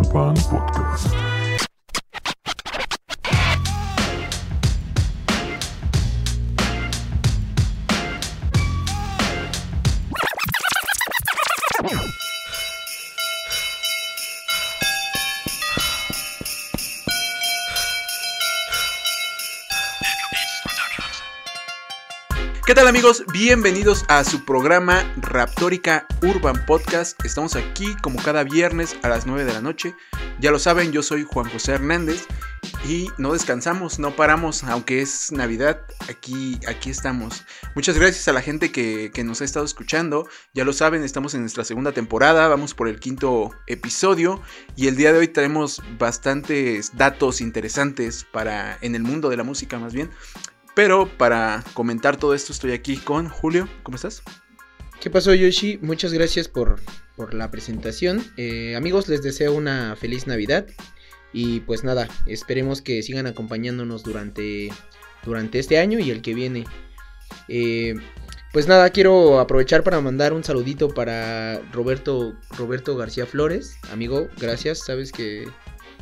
[0.00, 1.29] Urban Podcast.
[23.00, 23.24] Amigos?
[23.32, 27.18] Bienvenidos a su programa Raptórica Urban Podcast.
[27.24, 29.94] Estamos aquí como cada viernes a las 9 de la noche.
[30.38, 32.26] Ya lo saben, yo soy Juan José Hernández
[32.86, 37.46] y no descansamos, no paramos, aunque es Navidad, aquí, aquí estamos.
[37.74, 40.28] Muchas gracias a la gente que, nos ha estado escuchando.
[40.52, 44.42] Ya lo saben, estamos en nuestra segunda temporada, vamos por el quinto episodio
[44.76, 49.42] y el día de hoy traemos bastantes datos interesantes para en el mundo de la
[49.42, 50.10] música más bien.
[50.82, 53.68] Pero para comentar todo esto estoy aquí con Julio.
[53.82, 54.22] ¿Cómo estás?
[54.98, 55.78] ¿Qué pasó Yoshi?
[55.82, 56.80] Muchas gracias por,
[57.16, 58.24] por la presentación.
[58.38, 60.66] Eh, amigos, les deseo una feliz Navidad.
[61.34, 64.72] Y pues nada, esperemos que sigan acompañándonos durante,
[65.22, 66.64] durante este año y el que viene.
[67.48, 67.96] Eh,
[68.54, 73.76] pues nada, quiero aprovechar para mandar un saludito para Roberto, Roberto García Flores.
[73.92, 74.78] Amigo, gracias.
[74.78, 75.46] Sabes que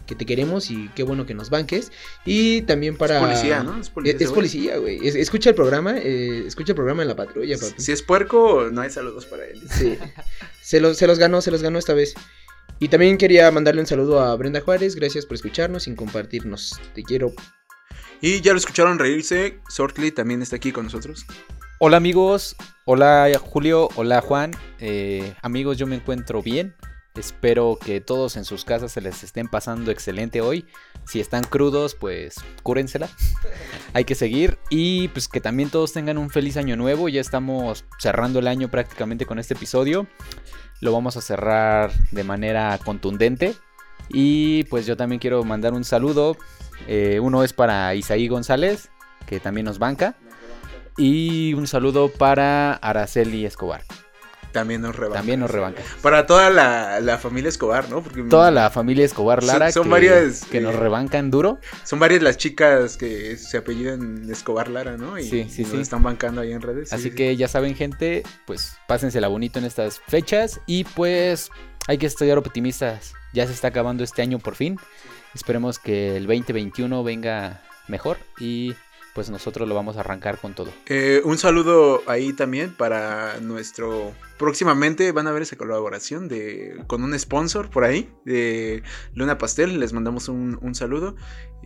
[0.08, 1.92] que te queremos y qué bueno que nos banques.
[2.24, 3.18] Y también para...
[3.18, 3.78] Es policía, ¿no?
[3.80, 5.06] Es policía, Es, es policía, güey.
[5.06, 7.74] Es- escucha el programa, eh, escucha el programa en la patrulla, papi.
[7.80, 9.60] Si es puerco, no hay saludos para él.
[9.70, 9.96] Sí.
[10.62, 12.14] Se los, se los ganó, se los ganó esta vez.
[12.80, 14.94] Y también quería mandarle un saludo a Brenda Juárez.
[14.96, 16.80] Gracias por escucharnos y compartirnos.
[16.94, 17.32] Te quiero.
[18.20, 19.60] Y ya lo escucharon reírse.
[19.68, 21.24] Sortly también está aquí con nosotros.
[21.80, 22.56] Hola amigos,
[22.86, 24.50] hola Julio, hola Juan.
[24.80, 26.74] Eh, amigos, yo me encuentro bien.
[27.14, 30.66] Espero que todos en sus casas se les estén pasando excelente hoy.
[31.04, 33.08] Si están crudos, pues cúrensela.
[33.92, 34.58] Hay que seguir.
[34.70, 37.08] Y pues que también todos tengan un feliz año nuevo.
[37.08, 40.06] Ya estamos cerrando el año prácticamente con este episodio.
[40.80, 43.54] Lo vamos a cerrar de manera contundente.
[44.08, 46.36] Y pues yo también quiero mandar un saludo.
[46.86, 48.90] Eh, uno es para Isaí González,
[49.26, 50.16] que también nos banca.
[50.96, 53.82] Y un saludo para Araceli Escobar.
[54.52, 55.18] También nos rebanca.
[55.18, 55.82] También nos rebanca.
[56.02, 58.02] Para toda la, la familia Escobar, ¿no?
[58.02, 61.58] Porque Toda la familia Escobar Son- Lara son que, varias, que nos eh, rebancan duro.
[61.84, 65.18] son varias las chicas que se apellidan Escobar Lara, ¿no?
[65.18, 65.80] Y, Sí, sí, y nos sí.
[65.80, 66.88] están bancando ahí en redes.
[66.88, 67.14] sí, Así sí.
[67.14, 70.60] que ya saben, gente, pues pásensela bonito en estas fechas.
[70.66, 71.50] Y pues
[71.86, 73.12] hay que estar optimistas.
[73.34, 74.78] Ya se está acabando este año por fin.
[75.34, 78.16] Esperemos que el 2021 venga mejor.
[78.40, 78.74] Y
[79.14, 80.70] pues nosotros lo vamos a arrancar con todo.
[80.86, 84.12] Eh, un saludo ahí también para nuestro.
[84.38, 88.82] Próximamente van a ver esa colaboración de con un sponsor por ahí de
[89.14, 89.80] Luna Pastel.
[89.80, 91.16] Les mandamos un, un saludo.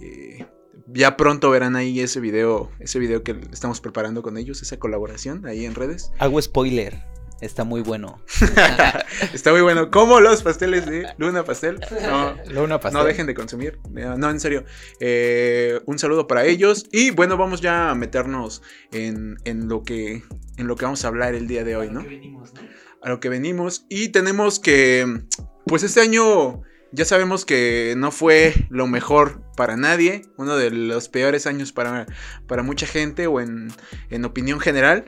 [0.01, 0.47] Eh,
[0.87, 5.47] ya pronto verán ahí ese video, ese video que estamos preparando con ellos, esa colaboración
[5.47, 6.13] ahí en redes.
[6.19, 7.03] Hago spoiler.
[7.43, 8.23] Está muy bueno.
[9.35, 9.91] Está muy bueno.
[9.91, 11.81] Como los pasteles de Luna Pastel.
[12.03, 13.81] No, Luna No dejen de consumir.
[13.97, 14.65] Eh, No, en serio.
[15.01, 16.87] Eh, un saludo para ellos.
[16.93, 20.23] Y bueno, vamos ya a meternos en, en lo que,
[20.57, 22.05] en lo que vamos a hablar el día de hoy, ¿no?
[23.03, 23.87] A lo que venimos.
[23.89, 25.25] Y tenemos que,
[25.67, 30.23] pues este año ya sabemos que no fue lo mejor para nadie.
[30.37, 32.07] Uno de los peores años para,
[32.47, 33.73] para mucha gente o en,
[34.11, 35.05] en opinión general.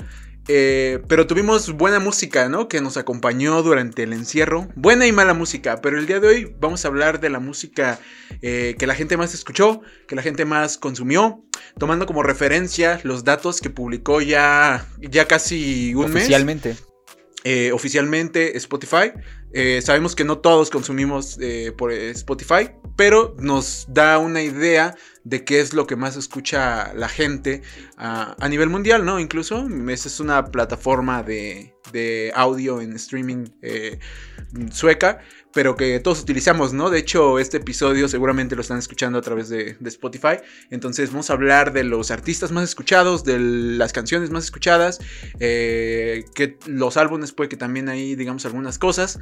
[0.47, 2.69] Eh, pero tuvimos buena música, ¿no?
[2.69, 4.69] Que nos acompañó durante el encierro.
[4.77, 5.81] Buena y mala música.
[5.81, 7.99] Pero el día de hoy vamos a hablar de la música
[8.43, 11.43] eh, que la gente más escuchó, que la gente más consumió.
[11.79, 16.77] Tomando como referencia los datos que publicó ya, ya casi un mes Oficialmente.
[17.45, 19.13] eh, oficialmente Spotify.
[19.55, 21.39] Eh, sabemos que no todos consumimos
[21.79, 27.09] por Spotify, pero nos da una idea de qué es lo que más escucha la
[27.09, 27.63] gente
[27.97, 29.19] a nivel mundial, ¿no?
[29.19, 31.73] Incluso, esa es una plataforma de,
[32.35, 33.99] audio en streaming eh,
[34.71, 35.21] sueca,
[35.53, 36.91] pero que todos utilizamos, ¿no?
[36.91, 40.39] De hecho, este episodio seguramente lo están escuchando a través de, Spotify.
[40.71, 45.01] Entonces vamos a hablar de los artistas más escuchados, de las canciones más escuchadas,
[45.39, 49.21] eh, que los álbumes, puede que también ahí digamos algunas cosas.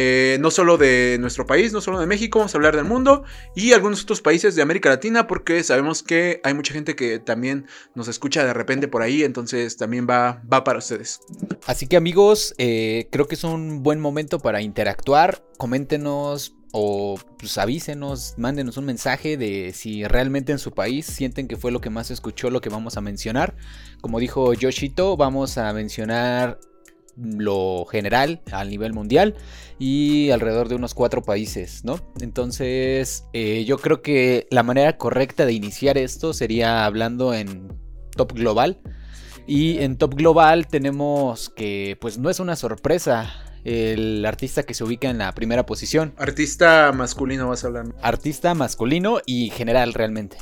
[0.00, 3.24] Eh, no solo de nuestro país, no solo de México, vamos a hablar del mundo
[3.56, 7.66] y algunos otros países de América Latina, porque sabemos que hay mucha gente que también
[7.96, 11.18] nos escucha de repente por ahí, entonces también va, va para ustedes.
[11.66, 15.42] Así que amigos, eh, creo que es un buen momento para interactuar.
[15.56, 21.56] Coméntenos o pues, avísenos, mándenos un mensaje de si realmente en su país sienten que
[21.56, 23.56] fue lo que más escuchó lo que vamos a mencionar.
[24.00, 26.60] Como dijo Yoshito, vamos a mencionar
[27.20, 29.34] lo general a nivel mundial
[29.78, 31.98] y alrededor de unos cuatro países, ¿no?
[32.20, 37.68] Entonces, eh, yo creo que la manera correcta de iniciar esto sería hablando en
[38.16, 38.80] top global.
[39.46, 43.32] Y en top global tenemos que, pues no es una sorpresa,
[43.64, 46.12] el artista que se ubica en la primera posición.
[46.18, 47.86] Artista masculino vas a hablar.
[48.02, 50.36] Artista masculino y general realmente.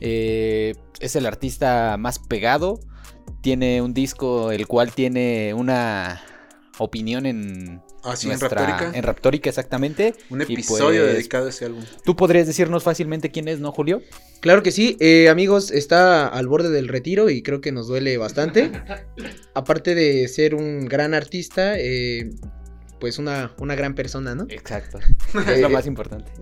[0.00, 2.80] Eh, es el artista más pegado.
[3.40, 6.22] Tiene un disco el cual tiene una
[6.78, 8.98] opinión en Así en nuestra- Raptórica.
[8.98, 10.14] en Raptórica, exactamente.
[10.30, 11.82] Un episodio pues, dedicado a ese álbum.
[12.04, 14.02] ¿Tú podrías decirnos fácilmente quién es, no, Julio?
[14.40, 18.16] Claro que sí, eh, amigos, está al borde del retiro y creo que nos duele
[18.18, 18.70] bastante.
[19.54, 22.30] Aparte de ser un gran artista, eh,
[23.04, 24.46] pues una, una gran persona, ¿no?
[24.48, 24.98] Exacto.
[24.98, 26.32] Eh, es lo más importante.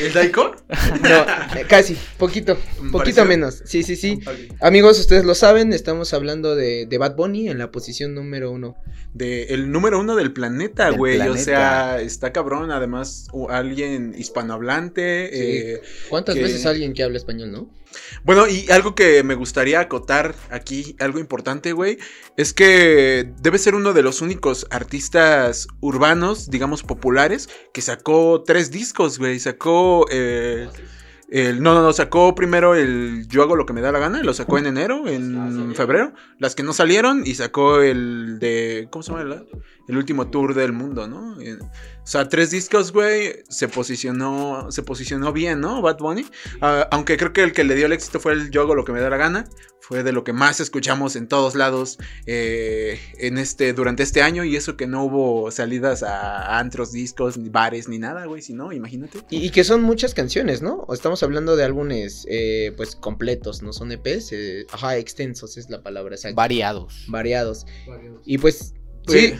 [0.00, 0.54] ¿El Daiko?
[1.02, 3.24] No, eh, casi, poquito, poquito ¿Parecido?
[3.24, 3.60] menos.
[3.64, 4.20] Sí, sí, sí.
[4.60, 8.76] Amigos, ustedes lo saben, estamos hablando de, de Bad Bunny en la posición número uno.
[9.14, 11.20] De el número uno del planeta, Del güey.
[11.22, 12.70] O sea, está cabrón.
[12.70, 15.28] Además, alguien hispanohablante.
[15.32, 15.38] Sí.
[15.40, 17.68] eh, ¿Cuántas que- veces alguien que habla español, no?
[18.24, 21.98] Bueno, y algo que me gustaría acotar aquí, algo importante, güey,
[22.36, 28.70] es que debe ser uno de los únicos artistas urbanos, digamos, populares, que sacó tres
[28.70, 29.38] discos, güey.
[29.40, 30.68] Sacó eh,
[31.28, 31.62] el...
[31.62, 34.34] No, no, no, sacó primero el Yo hago lo que me da la gana, lo
[34.34, 38.88] sacó en enero, en febrero, las que no salieron, y sacó el de...
[38.90, 39.42] ¿Cómo se llama?
[39.88, 41.40] El- último tour del mundo, ¿no?
[41.40, 45.80] Eh, O sea, tres discos, güey, se posicionó, se posicionó bien, ¿no?
[45.82, 46.26] Bad Bunny.
[46.60, 48.84] Ah, aunque creo que el que le dio el éxito fue el Yo hago lo
[48.84, 49.44] que me da la gana.
[49.80, 54.42] Fue de lo que más escuchamos en todos lados eh, en este, durante este año.
[54.44, 58.42] Y eso que no hubo salidas a antros, discos, ni bares, ni nada, güey.
[58.42, 59.18] Si no, imagínate.
[59.30, 60.84] Y, y que son muchas canciones, ¿no?
[60.88, 64.32] O Estamos hablando de álbumes, eh, pues, completos, no son EPs.
[64.32, 66.36] eh, ajá, extensos es la palabra, exacto.
[66.36, 67.04] Variados.
[67.08, 67.66] variados.
[68.24, 68.74] Y pues,
[69.08, 69.18] Sí.
[69.30, 69.34] sí,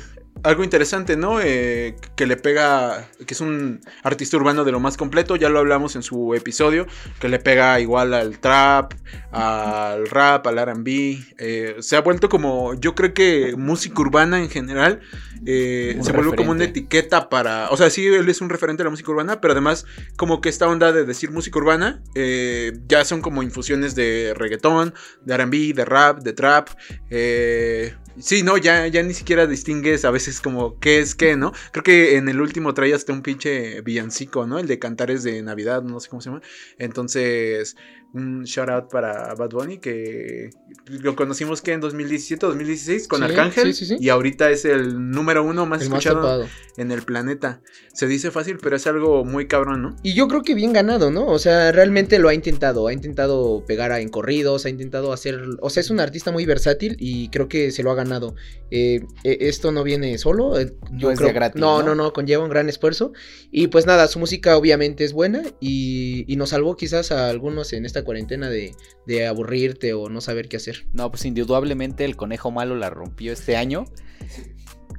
[0.45, 1.41] Algo interesante, ¿no?
[1.41, 5.61] Eh, que le pega, que es un artista urbano de lo más completo, ya lo
[5.61, 6.89] hablamos en su episodio,
[7.21, 8.93] que le pega igual al trap,
[9.31, 11.19] al rap, al RB.
[11.39, 15.01] eh, se ha vuelto como, yo creo que música urbana en general,
[15.45, 18.85] eh, se vuelve como una etiqueta para, o sea, sí, él es un referente de
[18.85, 19.85] la música urbana, pero además
[20.17, 24.95] como que esta onda de decir música urbana, eh, ya son como infusiones de reggaetón,
[25.25, 26.69] de RB, de rap, de trap.
[27.11, 31.53] eh, sí, no, ya, ya ni siquiera distingues a veces como qué es qué, ¿no?
[31.73, 34.59] Creo que en el último trae hasta un pinche villancico, ¿no?
[34.59, 36.43] El de Cantares de Navidad, no sé cómo se llama.
[36.79, 37.77] Entonces,
[38.15, 40.51] un shout out para Bad Bunny que
[40.87, 44.05] lo conocimos que en 2017, 2016 con Sí, Arcángel sí, sí, sí.
[44.05, 46.47] y ahorita es el número uno más el más escuchado topado.
[46.77, 47.63] en el planeta.
[47.95, 49.97] Se dice fácil, pero es algo muy cabrón, ¿no?
[50.03, 51.27] Y yo creo que bien ganado, ¿no?
[51.27, 52.87] O sea, realmente lo ha intentado.
[52.89, 55.41] Ha intentado pegar a en corridos, ha intentado hacer.
[55.61, 58.35] O sea, es un artista muy versátil y creo que se lo ha ganado.
[58.71, 60.59] Eh, eh, esto no viene solo.
[60.59, 61.89] eh, yo es creo- de gratis, No, ¿no?
[61.89, 63.13] no, no, conlleva un gran esfuerzo.
[63.51, 67.73] Y pues nada, su música obviamente es buena y, y nos salvó quizás a algunos
[67.73, 68.75] en esta cuarentena de,
[69.07, 70.87] de aburrirte o no saber qué hacer.
[70.93, 73.85] No, pues indudablemente el conejo malo la rompió este año.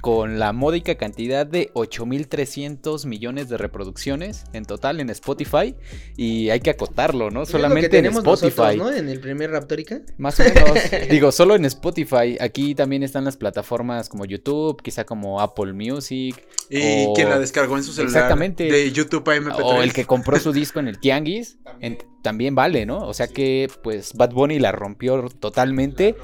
[0.04, 5.74] Con la módica cantidad de 8.300 millones de reproducciones en total en Spotify.
[6.14, 7.46] Y hay que acotarlo, ¿no?
[7.46, 8.76] Solamente en tenemos Spotify.
[8.76, 8.92] nosotros, ¿no?
[8.92, 10.02] En el primer Raptórica.
[10.18, 10.78] Más o menos.
[11.10, 12.36] Digo, solo en Spotify.
[12.38, 16.36] Aquí también están las plataformas como YouTube, quizá como Apple Music.
[16.68, 18.64] Y O- quien la descargó en su celular Exactamente.
[18.64, 19.62] de YouTube a MP3.
[19.62, 21.56] O el que compró su disco en el Tianguis.
[21.80, 23.06] en- también vale, ¿no?
[23.06, 26.14] O sea que, pues, Bad Bunny la rompió totalmente.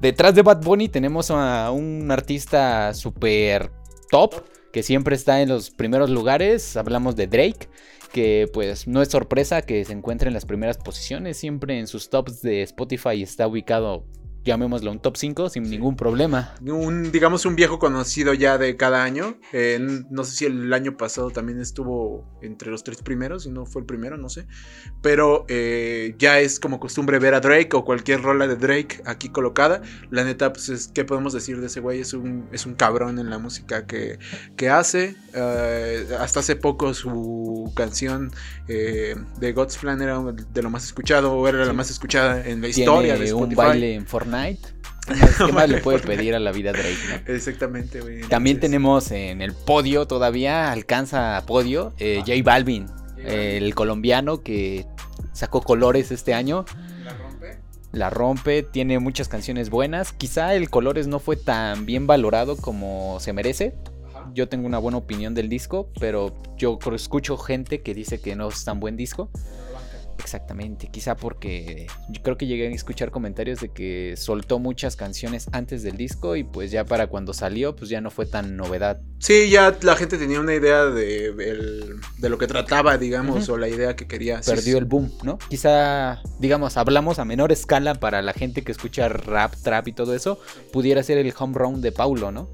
[0.00, 3.70] Detrás de Bad Bunny tenemos a un artista súper
[4.10, 4.34] top.
[4.72, 6.76] Que siempre está en los primeros lugares.
[6.76, 7.68] Hablamos de Drake.
[8.12, 11.36] Que pues no es sorpresa que se encuentre en las primeras posiciones.
[11.36, 14.04] Siempre en sus tops de Spotify está ubicado,
[14.44, 16.54] llamémoslo un top 5 sin ningún problema.
[16.62, 19.38] un, digamos, un viejo conocido ya de cada año.
[19.52, 19.78] Eh,
[20.10, 23.82] no sé si el año pasado también estuvo entre los tres primeros, si no fue
[23.82, 24.46] el primero, no sé.
[25.02, 29.28] Pero eh, ya es como costumbre ver a Drake o cualquier rola de Drake aquí
[29.28, 29.82] colocada.
[30.10, 32.00] La neta, pues, es, ¿qué podemos decir de ese güey?
[32.00, 34.18] Es un, es un cabrón en la música que,
[34.56, 35.16] que hace.
[35.34, 38.30] Eh, hasta hace poco su canción
[38.66, 42.60] eh, de God's Plan era de lo más escuchado, o era la más escuchada en
[42.60, 44.68] la historia de un baile en Fortnite.
[45.08, 47.32] ¿Qué más, qué más le puede pedir a la vida Drake, no?
[47.34, 48.20] Exactamente, güey.
[48.22, 54.86] También Entonces- tenemos en el podio todavía, alcanza podio, eh, J Balvin, el colombiano que
[55.32, 56.66] sacó colores este año.
[57.90, 60.12] La rompe, tiene muchas canciones buenas.
[60.12, 63.74] Quizá el Colores no fue tan bien valorado como se merece.
[64.34, 68.48] Yo tengo una buena opinión del disco, pero yo escucho gente que dice que no
[68.48, 69.30] es tan buen disco.
[70.18, 75.48] Exactamente, quizá porque yo creo que llegué a escuchar comentarios de que soltó muchas canciones
[75.52, 79.00] antes del disco y pues ya para cuando salió pues ya no fue tan novedad.
[79.20, 83.96] Sí, ya la gente tenía una idea de, lo que trataba, digamos, o la idea
[83.96, 84.40] que quería.
[84.40, 84.78] Perdió sí.
[84.78, 85.38] el boom, ¿no?
[85.48, 90.14] Quizá, digamos, hablamos a menor escala para la gente que escucha rap, trap y todo
[90.14, 90.38] eso,
[90.72, 92.48] pudiera ser el home run de Paulo, ¿no?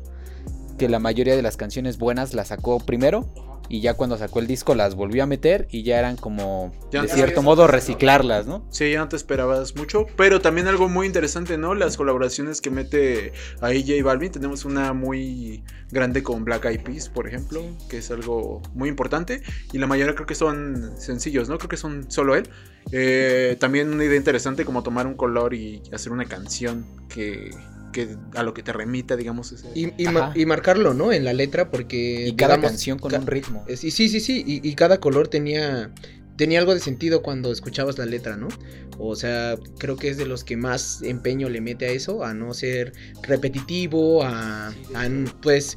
[0.78, 4.47] que la mayoría de las canciones buenas las sacó primero y ya cuando sacó el
[4.47, 8.66] disco las volvió a meter y ya eran como Ya de cierto modo reciclarlas, ¿no?
[8.71, 11.75] Sí, ya no te esperabas mucho, pero también algo muy interesante, ¿no?
[11.75, 14.33] Las colaboraciones que mete ahí J Balvin.
[14.33, 19.42] Tenemos una muy grande con Black Eyed Peas, por ejemplo, que es algo muy importante.
[19.73, 21.59] Y la mayoría creo que son sencillos, ¿no?
[21.59, 22.49] Creo que son solo él.
[22.92, 27.50] Eh, también una idea interesante como tomar un color y hacer una canción que,
[27.94, 29.52] que a lo que te remita, digamos.
[29.52, 30.32] ese- Y, y ma- Ajá.
[30.38, 31.10] y marcarlo, ¿no?
[31.12, 32.26] En la letra, porque.
[32.28, 33.64] Y cada digamos, canción con ca- un ritmo.
[33.68, 34.44] eh, Sí, sí, sí, sí.
[34.46, 35.90] Y, y cada color tenía.
[36.36, 38.48] Tenía algo de sentido cuando escuchabas la letra, ¿no?
[38.98, 42.34] O sea, creo que es de los que más empeño le mete a eso, a
[42.34, 42.92] no ser
[43.38, 45.08] repetitivo, a, a,
[45.42, 45.76] pues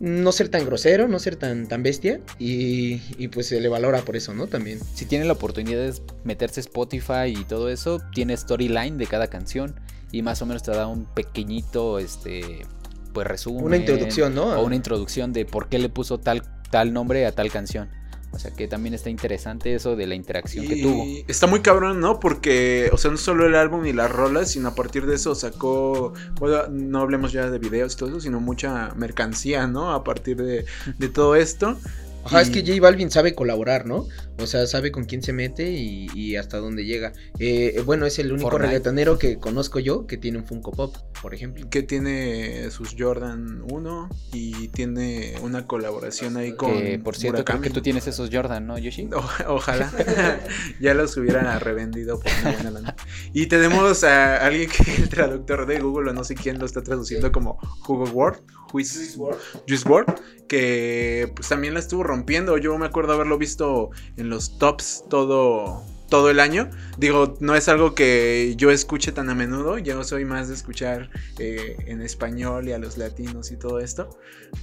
[0.00, 2.20] no ser tan grosero, no ser tan, tan bestia.
[2.38, 4.46] Y, y pues se le valora por eso, ¿no?
[4.46, 4.78] También.
[4.94, 9.26] Si tienen la oportunidad de meterse a Spotify y todo eso, tiene storyline de cada
[9.28, 9.74] canción
[10.12, 12.66] y más o menos te da un pequeñito este
[13.12, 14.44] pues resumen Una introducción, ¿no?
[14.44, 17.88] o una introducción de por qué le puso tal tal nombre a tal canción.
[18.30, 21.04] O sea que también está interesante eso de la interacción que Y tuvo.
[21.26, 22.20] Está muy cabrón, ¿no?
[22.20, 25.34] Porque, o sea, no solo el álbum y las rolas, sino a partir de eso
[25.34, 29.92] sacó, bueno, no hablemos ya de videos y todo eso, sino mucha mercancía, ¿no?
[29.92, 30.66] A partir de,
[30.98, 31.78] de todo esto.
[32.24, 34.06] Ajá, es Y- que J Balvin sabe colaborar, ¿no?
[34.40, 37.12] O sea, sabe con quién se mete y, y hasta dónde llega.
[37.38, 38.66] Eh, bueno, es el único Fortnite.
[38.74, 41.68] reggaetonero que conozco yo que tiene un Funko Pop, por ejemplo.
[41.70, 46.70] Que tiene sus Jordan 1 y tiene una colaboración ahí con.
[46.72, 49.08] que por cierto, creo Murakami, que tú tienes esos Jordan, ¿no, Yoshi?
[49.14, 49.90] O- ojalá
[50.80, 52.96] ya los hubieran revendido por una buena lana.
[53.32, 56.82] Y tenemos a alguien que el traductor de Google o no sé quién lo está
[56.82, 57.58] traduciendo como
[57.88, 58.38] Hugo Ward,
[58.70, 62.58] Juice WRLD, que pues también la estuvo rompiendo.
[62.58, 66.70] Yo me acuerdo haberlo visto en los tops todo todo el año.
[66.96, 69.78] Digo, no es algo que yo escuche tan a menudo.
[69.78, 74.18] Yo soy más de escuchar eh, en español y a los latinos y todo esto.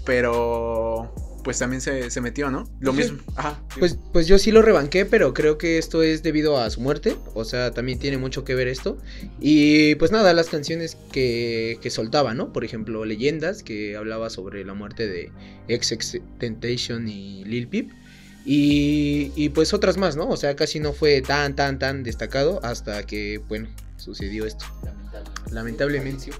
[0.06, 1.14] Pero
[1.46, 2.68] pues también se, se metió, ¿no?
[2.82, 2.98] Lo Sí.
[2.98, 3.20] mismo.
[3.38, 3.62] Ajá.
[3.80, 7.16] Pues, pues yo sí lo rebanqué, pero creo que esto es debido a su muerte.
[7.36, 8.98] O sea, también tiene mucho que ver esto.
[9.40, 12.52] Y pues nada, las canciones que, que soltaba, ¿no?
[12.52, 15.32] Por ejemplo, Leyendas, que hablaba sobre la muerte de
[15.70, 17.92] XX Temptation y Lil Peep.
[18.44, 20.28] Y, y pues otras más, ¿no?
[20.28, 24.66] O sea, casi no fue tan, tan, tan destacado hasta que, bueno, sucedió esto.
[25.52, 26.32] Lamentablemente.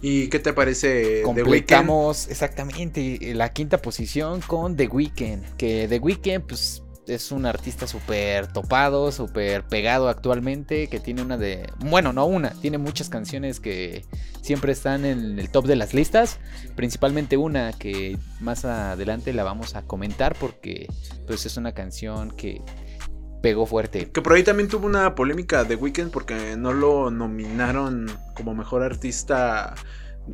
[0.00, 1.90] ¿Y qué te parece The Weeknd?
[2.30, 5.56] Exactamente la quinta posición con The Weeknd.
[5.56, 10.86] Que The Weeknd, pues, es un artista súper topado, súper pegado actualmente.
[10.86, 11.68] Que tiene una de.
[11.78, 14.04] Bueno, no una, tiene muchas canciones que
[14.40, 16.38] siempre están en el top de las listas.
[16.76, 20.86] Principalmente una que más adelante la vamos a comentar porque,
[21.26, 22.62] pues, es una canción que
[23.42, 24.10] pegó fuerte.
[24.10, 28.82] Que por ahí también tuvo una polémica The Weeknd porque no lo nominaron como mejor
[28.82, 29.74] artista.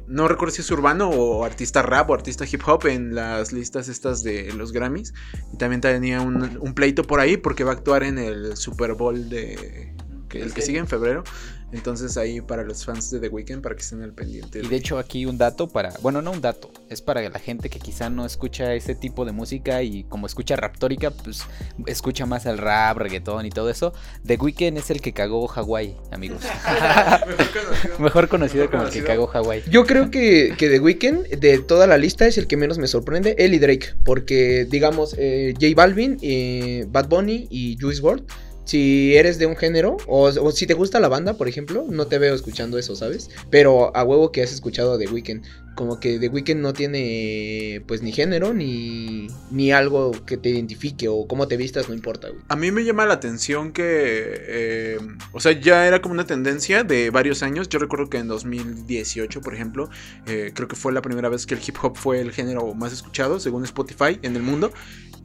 [0.08, 3.88] No recuerdo si es urbano o artista rap o artista hip hop en las listas
[3.88, 5.14] estas de los Grammys.
[5.52, 8.94] Y también tenía un, un pleito por ahí porque va a actuar en el Super
[8.94, 9.94] Bowl de.
[10.38, 11.25] Que- el que sigue en febrero.
[11.73, 14.61] Entonces ahí para los fans de The Weeknd para que estén al pendiente.
[14.62, 17.69] Y de hecho aquí un dato para, bueno, no un dato, es para la gente
[17.69, 21.43] que quizá no escucha ese tipo de música y como escucha raptórica, pues
[21.87, 23.93] escucha más el rap, reggaetón y todo eso.
[24.25, 26.43] The Weeknd es el que cagó Hawái, amigos.
[27.99, 29.62] Mejor conocido como el que cagó Hawái.
[29.69, 32.87] Yo creo que, que The Weeknd, de toda la lista, es el que menos me
[32.87, 33.35] sorprende.
[33.38, 33.95] Él y Drake.
[34.05, 38.25] Porque, digamos, eh, J Balvin, eh, Bad Bunny y Juice WRLD.
[38.64, 42.18] Si eres de un género, o, si te gusta la banda, por ejemplo, no te
[42.18, 43.30] veo escuchando eso, ¿sabes?
[43.50, 45.44] Pero a huevo que has escuchado The Weeknd.
[45.75, 51.09] Como que The Weeknd no tiene, pues, ni género, ni, ni algo que te identifique,
[51.09, 52.40] o cómo te vistas, no importa, güey.
[52.49, 54.99] A mí me llama la atención que, eh,
[55.33, 57.69] o sea, ya era como una tendencia de varios años.
[57.69, 59.90] Yo recuerdo que en 2018, por ejemplo,
[60.26, 62.93] eh, creo que fue la primera vez que el hip hop fue el género más
[62.93, 64.73] escuchado, según Spotify, en el mundo.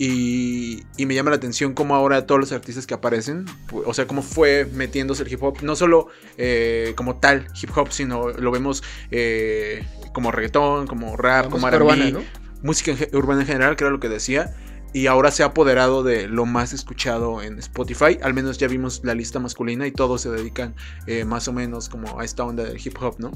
[0.02, 4.08] Y, y me llama la atención cómo ahora todos los artistas que aparecen, o sea,
[4.08, 8.50] cómo fue metiéndose el hip hop, no solo eh, como tal hip hop, sino lo
[8.50, 12.20] vemos eh, como reggaetón, como rap, La como música R&B, urbana, ¿no?
[12.62, 14.54] música urbana en general, que era lo que decía.
[14.92, 18.18] Y ahora se ha apoderado de lo más escuchado en Spotify.
[18.24, 20.74] Al menos ya vimos la lista masculina y todos se dedican
[21.06, 23.32] eh, más o menos como a esta onda del hip hop, ¿no?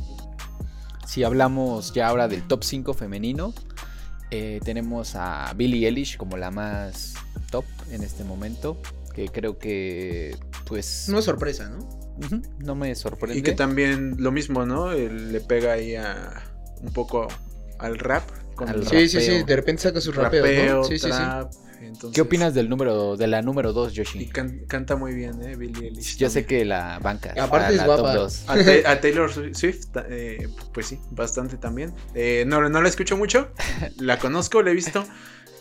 [1.06, 3.54] Si hablamos ya ahora del top 5 femenino,
[4.32, 7.14] eh, tenemos a Billie Eilish como la más
[7.52, 8.82] top en este momento,
[9.14, 11.88] que creo que pues No es sorpresa, ¿no?
[12.60, 13.38] no me sorprende.
[13.38, 14.92] Y que también lo mismo, ¿no?
[14.92, 16.44] Él le pega ahí a
[16.84, 17.28] un poco
[17.80, 18.24] al rap.
[18.56, 19.46] Con Al el Sí, sí, sí, rapeo.
[19.48, 20.84] de repente saca rapeos, rapeo, ¿no?
[20.84, 21.24] Sí, sí, sí.
[21.82, 24.26] Entonces, ¿Qué opinas del número, de la número 2, Y Yoshi?
[24.28, 25.56] can- canta muy bien, ¿eh?
[25.58, 26.18] Billie Eilish.
[26.18, 27.34] Yo sé que la banca.
[27.38, 28.28] Aparte a es la guapa.
[28.48, 28.54] A,
[28.92, 31.94] a Taylor Swift, eh, pues sí, bastante también.
[32.14, 33.50] Eh, no, no la escucho mucho,
[33.98, 35.04] la conozco, la he visto,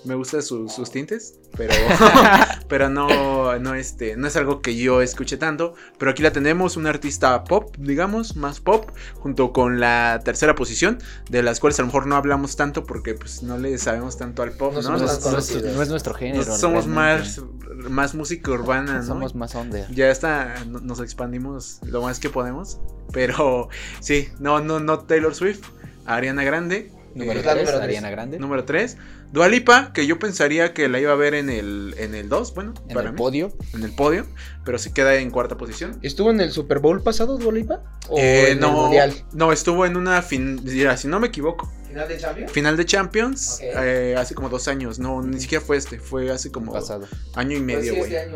[0.05, 1.73] me gustan sus, sus tintes, pero,
[2.69, 5.75] pero no, no, este, no es algo que yo escuche tanto.
[5.99, 8.91] Pero aquí la tenemos, una artista pop, digamos, más pop,
[9.21, 10.99] junto con la tercera posición,
[11.31, 14.43] de las cuales a lo mejor no hablamos tanto porque pues no le sabemos tanto
[14.43, 14.83] al pop, No ¿no?
[14.83, 16.45] somos No, es, nuestro género.
[16.45, 17.41] nos- somos realmente.
[17.41, 19.05] más, más música urbana, ¿no?
[19.07, 19.89] Somos más under.
[19.95, 22.79] Ya está, no- nos expandimos lo más que podemos.
[23.13, 23.69] Pero
[24.01, 25.61] sí, no, no, no Taylor Swift.
[26.07, 26.91] Ariana Grande.
[27.15, 27.83] Número eh, la 3, número tres.
[27.85, 28.39] Ariana Grande.
[28.39, 28.97] número 3.
[29.33, 32.75] Dualipa, que yo pensaría que la iba a ver en el, en el 2, bueno,
[32.89, 33.53] en para el mí, podio.
[33.75, 34.27] en el podio,
[34.65, 35.99] pero sí queda en cuarta posición.
[36.03, 37.83] ¿Estuvo en el Super Bowl pasado, Dua Lipa?
[38.09, 39.15] ¿O Eh, en el no, Mundial?
[39.33, 42.53] no, estuvo en una fin, mira, si no me equivoco, ¿Final de Champions?
[42.53, 46.51] final de Champions eh, hace como dos años, no, ni siquiera fue este, fue hace
[46.51, 47.07] como Pasado.
[47.35, 48.15] año y medio, güey.
[48.15, 48.31] este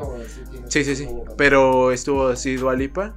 [0.69, 1.09] Sí, sí, sí.
[1.39, 3.15] Pero estuvo así Dualipa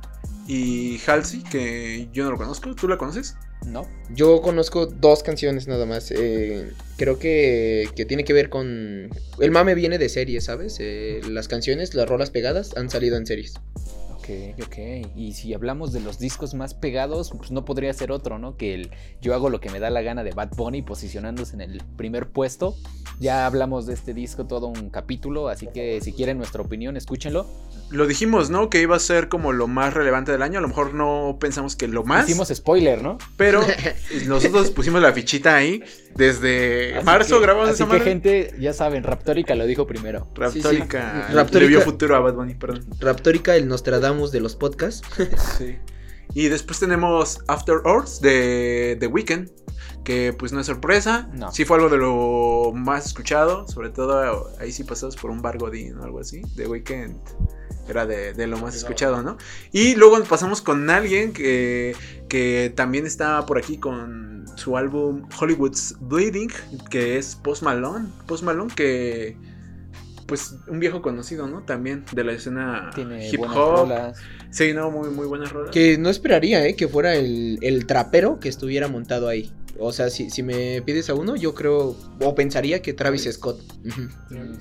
[0.50, 2.74] y Halsey, que yo no lo conozco.
[2.74, 3.36] ¿Tú la conoces?
[3.68, 3.88] ¿No?
[4.16, 6.10] Yo conozco dos canciones nada más.
[6.10, 9.12] eh, creo que, que tiene que ver con...
[9.40, 10.78] El mame viene de series, ¿sabes?
[10.80, 13.54] Eh, las canciones, las rolas pegadas han salido en series.
[14.30, 14.78] Ok, ok.
[15.16, 18.58] Y si hablamos de los discos más pegados, pues no podría ser otro, ¿no?
[18.58, 21.62] Que el Yo hago lo que me da la gana de Bad Bunny posicionándose en
[21.62, 22.76] el primer puesto.
[23.20, 27.48] Ya hablamos de este disco todo un capítulo, así que si quieren nuestra opinión, escúchenlo.
[27.90, 28.70] Lo dijimos, ¿no?
[28.70, 30.60] Que iba a ser como lo más relevante del año.
[30.60, 32.30] A lo mejor no pensamos que lo más.
[32.30, 33.18] Hicimos spoiler, ¿no?
[33.36, 33.62] Pero
[34.28, 35.82] nosotros pusimos la fichita ahí.
[36.16, 38.04] Desde Así marzo que- grabamos Así esa que, madre.
[38.12, 40.28] gente, ya saben, Raptórica lo dijo primero.
[40.36, 40.70] Raptórica.
[40.70, 41.34] Sí, sí.
[41.34, 42.86] Raptórica- Le vio futuro a Bad Bunny, perdón.
[43.00, 45.08] Raptórica, el Nostradamus de los podcasts.
[45.58, 45.78] Sí.
[46.36, 49.50] Y después tenemos After Hours de The Weeknd.
[50.10, 51.30] Que pues no es sorpresa.
[51.34, 51.52] No.
[51.52, 53.68] Sí fue algo de lo más escuchado.
[53.68, 56.42] Sobre todo ahí sí pasados por un bar Godín o algo así.
[56.56, 57.14] The Weeknd
[57.88, 59.38] era de, de lo más escuchado, ¿no?
[59.72, 61.96] Y luego pasamos con alguien que,
[62.28, 66.50] que también está por aquí con su álbum Hollywood's Bleeding.
[66.90, 68.08] Que es Post Malone.
[68.26, 69.38] Post Malone que...
[70.26, 71.62] Pues un viejo conocido, ¿no?
[71.62, 73.76] También de la escena Tiene hip buenas hop.
[73.78, 74.18] rolas.
[74.50, 75.70] Sí, no, muy, muy buenas rolas.
[75.70, 76.76] Que no esperaría, ¿eh?
[76.76, 79.52] Que fuera el, el trapero que estuviera montado ahí.
[79.78, 83.62] O sea, si, si me pides a uno, yo creo, o pensaría que Travis Scott.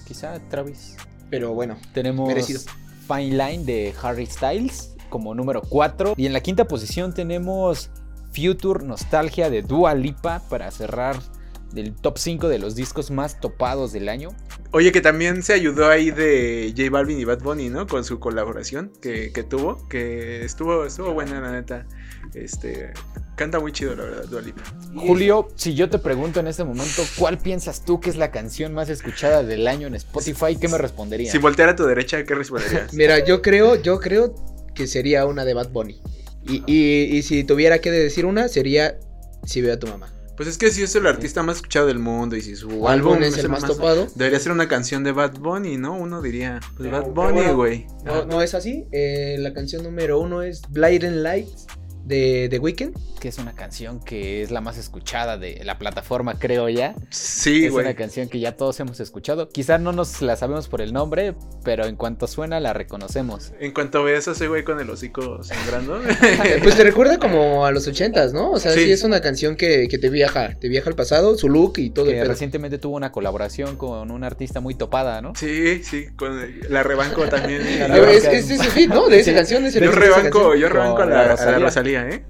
[0.06, 0.96] Quizá Travis.
[1.30, 2.60] Pero bueno, Tenemos Merecido.
[3.06, 6.14] Fine Line de Harry Styles como número 4.
[6.16, 7.90] Y en la quinta posición tenemos
[8.32, 11.16] Future Nostalgia de Dua Lipa para cerrar
[11.72, 14.30] del top 5 de los discos más topados del año.
[14.72, 17.86] Oye, que también se ayudó ahí de J Balvin y Bad Bunny, ¿no?
[17.86, 21.86] Con su colaboración que, que tuvo, que estuvo, estuvo buena, la neta.
[22.44, 22.92] Este,
[23.36, 24.62] canta muy chido, la verdad, Dua Lipa.
[24.94, 28.74] Julio, si yo te pregunto en este momento, ¿cuál piensas tú que es la canción
[28.74, 30.56] más escuchada del año en Spotify?
[30.60, 31.32] ¿Qué me responderías?
[31.32, 32.92] Si volteara a tu derecha, ¿qué responderías?
[32.92, 34.34] mira, yo creo, yo creo
[34.74, 36.00] que sería una de Bad Bunny.
[36.44, 38.98] Y, y, y si tuviera que decir una, sería
[39.44, 40.12] Si veo a tu mamá.
[40.38, 43.14] Pues es que si es el artista más escuchado del mundo y si su Álbum
[43.14, 44.06] álbum es el más topado.
[44.14, 45.94] Debería ser una canción de Bad Bunny, ¿no?
[45.94, 47.86] Uno diría, pues Bad Bunny, bueno, güey.
[48.04, 48.86] No, no es así.
[48.92, 51.66] Eh, la canción número uno es Blinding Lights
[52.08, 52.96] de The Weeknd.
[53.20, 56.94] Que es una canción que es la más escuchada de la plataforma, creo ya.
[57.10, 59.48] Sí, es una canción que ya todos hemos escuchado.
[59.48, 63.52] Quizá no nos la sabemos por el nombre, pero en cuanto suena la reconocemos.
[63.60, 66.00] En cuanto veas a ese güey con el hocico sangrando.
[66.62, 68.50] Pues te recuerda como a los ochentas, ¿no?
[68.52, 68.92] O sea, sí, Sí.
[68.92, 72.06] es una canción que, que te viaja, te viaja al pasado, su look y todo
[72.06, 75.32] el Que recientemente tuvo una colaboración con una artista muy topada, ¿no?
[75.34, 76.40] sí, sí, con
[76.70, 77.62] la rebanco también.
[78.08, 79.08] Es, es, es, sí, ¿no?
[79.08, 79.36] De esa Sí.
[79.36, 81.97] canción es el Yo de esa rebanco, yo rebanco a la a la Rosalía.
[82.06, 82.24] ¿Eh?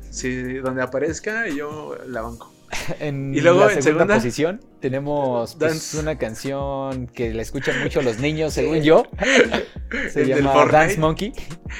[0.62, 2.52] Donde aparezca yo la banco.
[3.00, 8.02] En Y luego, la en segunda posición tenemos pues, una canción que la escuchan mucho
[8.02, 9.04] los niños, según yo.
[10.11, 10.66] Se El llama.
[10.66, 11.33] Dance Monkey.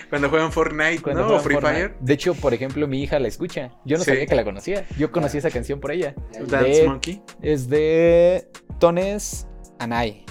[0.09, 1.27] Cuando juegan Fortnite, cuando ¿no?
[1.29, 1.77] Juegan Free Fortnite.
[1.88, 1.94] Fire.
[2.01, 3.70] De hecho, por ejemplo, mi hija la escucha.
[3.85, 4.11] Yo no Sí.
[4.11, 4.87] sabía que la conocía.
[4.98, 6.14] Yo conocí esa canción por ella.
[6.46, 7.22] Dance De- Monkey.
[7.42, 8.48] Es de
[8.79, 9.46] Tones
[9.79, 10.24] Anai.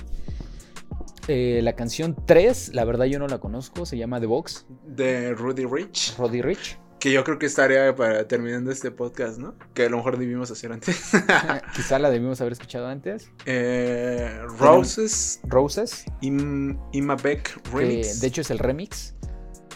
[1.27, 5.33] Eh, la canción 3, la verdad yo no la conozco, se llama The Box, De
[5.33, 6.15] Rudy Rich.
[6.17, 6.79] Roddy Rich.
[6.99, 9.53] Que yo creo que estaría para terminando este podcast, ¿no?
[9.75, 11.13] Que a lo mejor debimos hacer antes.
[11.13, 11.19] Eh,
[11.75, 13.29] Quizá la debimos haber escuchado antes.
[13.45, 15.39] Eh, Roses.
[15.43, 18.19] Roses, Im, Imabek que Remix.
[18.19, 19.13] de hecho es el remix.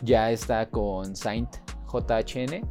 [0.01, 1.47] Ya está con Saint
[1.91, 2.67] JHN.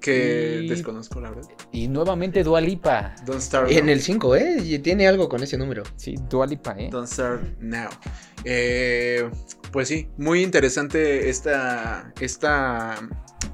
[0.00, 1.48] que y- desconozco, la verdad.
[1.72, 3.14] Y nuevamente Dua Lipa.
[3.24, 3.94] Don't Start En Now.
[3.94, 4.56] el 5, ¿eh?
[4.62, 5.84] Y tiene algo con ese número.
[5.96, 6.90] Sí, Dua Lipa, ¿eh?
[6.92, 7.88] Don't Start Now.
[8.44, 9.28] Eh,
[9.72, 12.96] pues sí, muy interesante esta, esta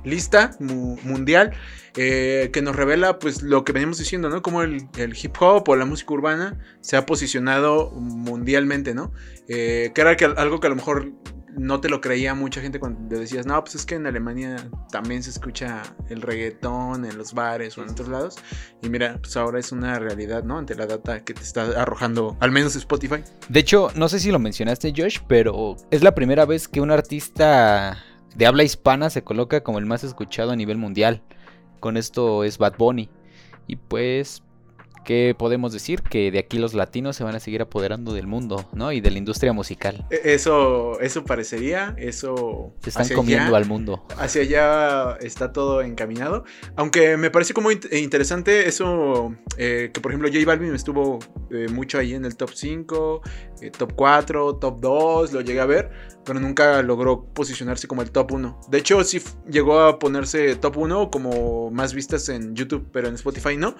[0.07, 1.53] lista mu- mundial
[1.97, 4.40] eh, que nos revela pues lo que venimos diciendo, ¿no?
[4.42, 9.12] Como el, hip hop o la música urbana se ha posicionado mundialmente, ¿no?
[9.49, 11.12] Eh, que era que, algo que a lo mejor
[11.59, 15.23] no te lo creía mucha gente cuando decías, no, pues es que en Alemania también
[15.23, 18.37] se escucha el reggaetón en los bares o en otros lados.
[18.83, 20.59] Y mira, pues ahora es una realidad, ¿no?
[20.59, 23.25] Ante la data que te está arrojando, al menos Spotify.
[23.49, 26.90] De hecho, no sé si lo mencionaste, Josh, pero es la primera vez que un
[26.90, 28.05] artista
[28.37, 31.22] de habla hispana se coloca como el más escuchado a nivel mundial.
[31.81, 33.09] Con esto es Bad Bunny.
[33.66, 34.42] Y pues,
[35.05, 36.03] ¿qué podemos decir?
[36.03, 38.92] Que de aquí los latinos se van a seguir apoderando del mundo, ¿no?
[38.92, 40.05] Y de la industria musical.
[40.11, 42.72] E- Eso, eso parecería, eso...
[42.83, 44.05] Se están comiendo allá- al mundo.
[44.18, 46.44] hacia allá está todo encaminado.
[46.77, 51.18] Aunque me parece como int- interesante eso, eh, que por ejemplo J Balvin estuvo
[51.51, 53.20] eh, mucho ahí en el top 5,
[53.61, 55.90] eh, top 4, top 2, lo llegué a ver,
[56.25, 58.61] pero nunca logró posicionarse como el top 1.
[58.69, 63.14] De hecho, sí llegó a ponerse top 1 como más vistas en YouTube, pero en
[63.14, 63.77] Spotify no.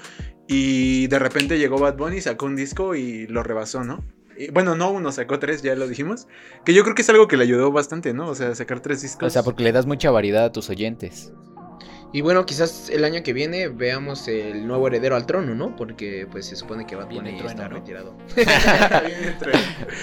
[0.47, 4.05] Y de repente llegó Bad Bunny, sacó un disco y lo rebasó, ¿no?
[4.53, 6.29] Bueno, no uno, sacó tres, ya lo dijimos.
[6.65, 8.29] Que yo creo que es algo que le ayudó bastante, ¿no?
[8.29, 9.27] O sea, sacar tres discos.
[9.27, 11.33] O sea, porque le das mucha variedad a tus oyentes.
[12.13, 15.77] Y bueno, quizás el año que viene veamos el nuevo heredero al trono, ¿no?
[15.77, 17.75] Porque pues se supone que Bad Viene Bunny trueno, está ¿no?
[17.77, 18.17] retirado.
[18.37, 19.53] Bien entre-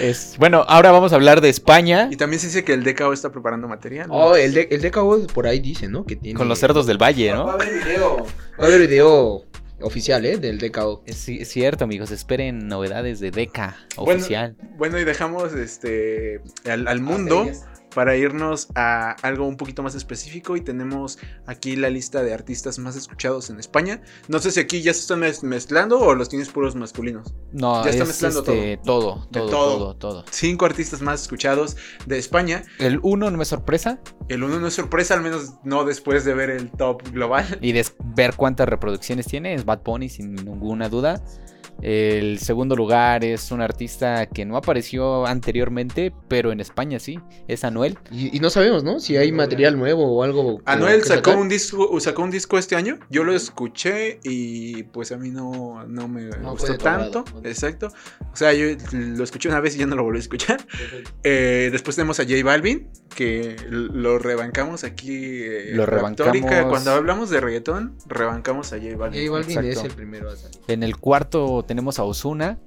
[0.00, 3.12] Es, bueno, ahora vamos a hablar de España Y también se dice que el DKO
[3.12, 4.08] está preparando material.
[4.08, 4.14] ¿no?
[4.14, 6.04] Oh, el, de, el DKO por ahí dice, ¿no?
[6.04, 6.36] Que tiene...
[6.38, 7.50] con los cerdos del valle, Va a ¿no?
[7.52, 8.16] haber video.
[8.60, 9.44] Va a haber video
[9.80, 10.36] oficial, ¿eh?
[10.36, 11.02] Del DKO.
[11.06, 12.10] Es, es cierto, amigos.
[12.10, 14.56] Esperen novedades de Deca Bueno, oficial.
[14.76, 16.40] Bueno, y dejamos este
[16.70, 17.46] al, al mundo
[17.94, 20.56] para irnos a algo un poquito más específico.
[20.56, 24.02] Y tenemos aquí la lista de artistas más escuchados en España.
[24.28, 27.32] No sé si aquí ya se están mez- mezclando o los tienes puros masculinos.
[27.52, 29.76] No, ya está es mezclando este, todo, todo, todo.
[29.78, 30.24] todo, todo.
[30.30, 31.76] Cinco artistas más escuchados
[32.06, 32.64] de España.
[32.78, 36.34] El uno no es sorpresa El uno no es sorpresa, al menos no después de
[36.34, 37.58] ver el top global.
[37.60, 41.22] y de ver cuántas reproducciones tiene es Bad Bunny sin ninguna duda.
[41.82, 47.62] El segundo lugar es un artista que no apareció anteriormente, pero en España sí, es
[47.64, 47.98] Anuel.
[48.10, 49.00] Y, y no sabemos, ¿no?
[49.00, 50.60] Si hay material nuevo o algo.
[50.64, 52.98] Anuel sacó un disco, sacó un disco este año.
[53.10, 57.24] Yo lo escuché y pues a mí no, no me No gustó tanto.
[57.44, 57.88] Exacto.
[58.32, 60.66] O sea, yo lo escuché una vez y ya no lo volví a escuchar.
[61.22, 65.12] Eh, después tenemos a J Balvin, que lo rebancamos aquí.
[65.12, 66.32] eh, Lo Raptórica.
[66.48, 66.70] rebancamos.
[66.70, 69.20] Cuando hablamos de reggaetón, rebancamos a J Balvin.
[69.26, 69.80] J Balvin Exacto.
[69.80, 70.58] es el primero a salir.
[70.68, 72.58] En el cuarto tenemos a Osuna.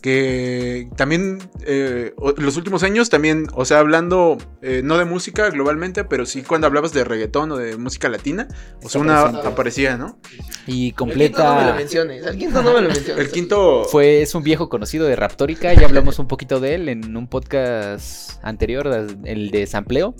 [0.00, 6.04] Que también eh, los últimos años, también, o sea, hablando eh, no de música globalmente,
[6.04, 8.48] pero sí cuando hablabas de reggaetón o de música latina,
[8.80, 9.48] presente.
[9.48, 10.18] aparecía, ¿no?
[10.66, 11.74] Y El quinto no me lo completa.
[11.74, 12.26] menciones.
[12.26, 13.24] El quinto no me lo menciones.
[13.26, 16.88] El quinto Fue, es un viejo conocido de Raptórica, ya hablamos un poquito de él
[16.88, 18.86] en un podcast anterior,
[19.24, 20.14] el de Sampleo.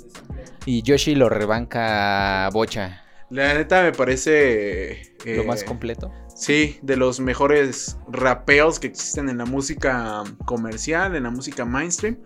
[0.64, 5.14] Y Yoshi lo rebanca a Bocha, La neta me parece.
[5.24, 6.12] lo eh, más completo.
[6.36, 12.18] Sí, de los mejores rapeos que existen en la música comercial, en la música mainstream.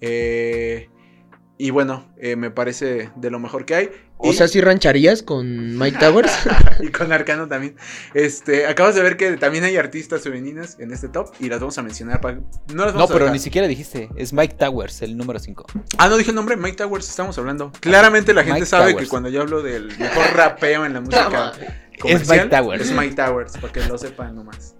[0.00, 0.90] Eh,
[1.56, 3.90] y bueno, eh, me parece de lo mejor que hay.
[4.18, 6.30] O Y- sea, si rancharías con Mike Towers.
[6.80, 7.76] y con Arcano también.
[8.12, 11.78] Este, acabas de ver que también hay artistas femeninas en este top y las vamos
[11.78, 12.20] a mencionar.
[12.22, 13.32] No las No, vamos a pero dejar.
[13.32, 15.64] ni siquiera dijiste, es Mike Towers, el número 5.
[15.98, 17.72] Ah, no dije el nombre, Mike Towers estamos hablando.
[17.80, 19.06] Claramente la gente Mike sabe Towers.
[19.06, 21.52] que cuando yo hablo del mejor rapeo en la música
[22.00, 22.82] comercial, Mike Towers.
[22.82, 24.74] Es Mike Towers, para que lo sepan nomás.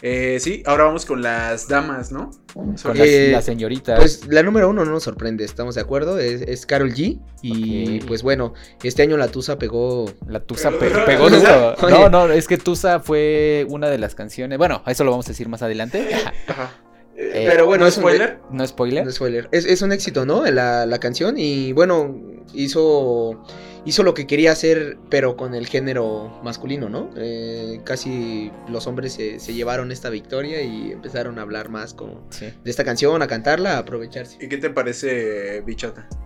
[0.00, 2.30] Eh, sí, ahora vamos con las damas, ¿no?
[2.54, 3.98] Con las, Eh, las señoritas.
[3.98, 6.20] Pues la número uno no nos sorprende, estamos de acuerdo.
[6.20, 7.18] Es, es Carol G.
[7.42, 10.06] Y pues bueno, este año la Tusa pegó.
[10.28, 11.74] La Tusa pe- pegó duro.
[11.90, 14.56] No, no, es que Tusa fue una de las canciones.
[14.56, 16.08] Bueno, eso lo vamos a decir más adelante.
[16.46, 16.70] Ajá.
[17.20, 18.38] Eh, Pero bueno, ¿No es un- spoiler?
[18.52, 19.04] No spoiler.
[19.04, 19.48] No spoiler.
[19.50, 20.48] Es, es un éxito, ¿no?
[20.52, 21.34] La, la canción.
[21.36, 22.14] Y bueno,
[22.54, 23.42] hizo.
[23.84, 27.10] Hizo lo que quería hacer, pero con el género masculino, ¿no?
[27.16, 32.26] Eh, casi los hombres se, se llevaron esta victoria y empezaron a hablar más como
[32.30, 32.46] Sí.
[32.64, 34.36] de esta canción, a cantarla, a aprovecharse.
[34.40, 36.08] ¿Y qué te parece, bichota?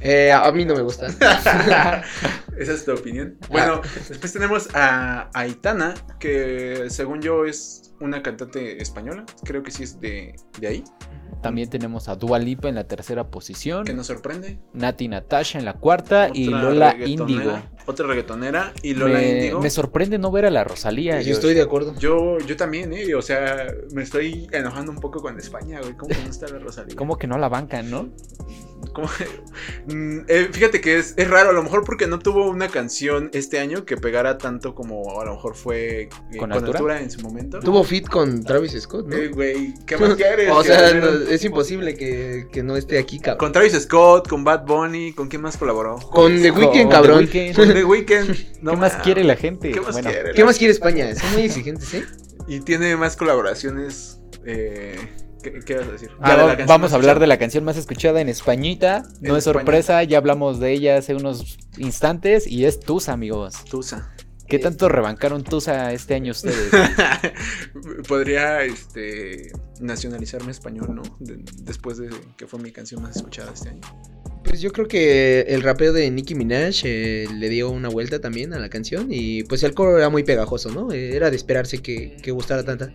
[0.00, 1.06] Eh, a, a mí no me gusta.
[2.58, 3.36] Esa es tu opinión.
[3.50, 9.24] Bueno, después tenemos a Aitana, que según yo es una cantante española.
[9.44, 10.84] Creo que sí es de, de ahí.
[11.42, 13.84] También tenemos a Dua Lipa en la tercera posición.
[13.84, 14.58] Que nos sorprende.
[14.72, 17.58] Nati Natasha en la cuarta y Lola Índigo.
[17.86, 18.72] Otra reggaetonera.
[18.82, 19.60] Y Lola Índigo.
[19.60, 21.20] me sorprende no ver a la Rosalía.
[21.22, 21.94] Yo estoy de acuerdo.
[21.98, 23.14] Yo, yo también, ¿eh?
[23.14, 25.94] O sea, me estoy enojando un poco con España, güey.
[25.96, 26.96] ¿Cómo que no está la Rosalía?
[26.96, 28.08] ¿Cómo que no la bancan, no?
[28.96, 29.08] ¿Cómo?
[29.86, 33.30] Mm, eh, fíjate que es, es raro, a lo mejor porque no tuvo una canción
[33.32, 36.78] este año que pegara tanto como a lo mejor fue eh, ¿Con con, altura?
[36.78, 37.00] altura?
[37.00, 37.60] en su momento.
[37.60, 39.16] Tuvo fit con Travis Scott, ¿no?
[39.16, 40.50] Eh, güey, ¿qué más quieres?
[40.50, 43.38] o sea, no, es imposible que, que no esté aquí, cabrón.
[43.38, 45.96] Con Travis Scott, con Bad Bunny, ¿con quién más colaboró?
[45.96, 47.18] Con The Weeknd, The cabrón.
[47.18, 47.56] Weeknd.
[47.56, 48.36] Con The Weeknd.
[48.62, 49.70] No ¿Qué más quiere la gente?
[49.70, 50.32] ¿Qué más Bueno, quiere?
[50.32, 51.14] ¿Qué más quiere España?
[51.14, 52.04] Son muy exigentes, ¿eh?
[52.48, 54.18] Y tiene más colaboraciones.
[54.44, 54.96] Eh,
[55.52, 56.10] ¿qué, qué vas a decir?
[56.20, 59.02] Ah, va- vamos a hablar de la canción más escuchada en Españita.
[59.20, 63.64] No En es sorpresa, ya hablamos de ella hace unos instantes y es Tusa, amigos.
[63.70, 64.12] Tusa.
[64.48, 66.70] ¿Qué tanto rebancaron Tusa este año ustedes?
[68.08, 71.02] Podría este nacionalizarme español, ¿no?
[71.18, 73.80] De- después de que fue mi canción más escuchada este año.
[74.44, 78.54] Pues yo creo que el rapeo de Nicki Minaj eh, le dio una vuelta también
[78.54, 80.92] a la canción y pues el coro era muy pegajoso, ¿no?
[80.92, 82.92] Eh, Era de esperarse que, que gustara tanta.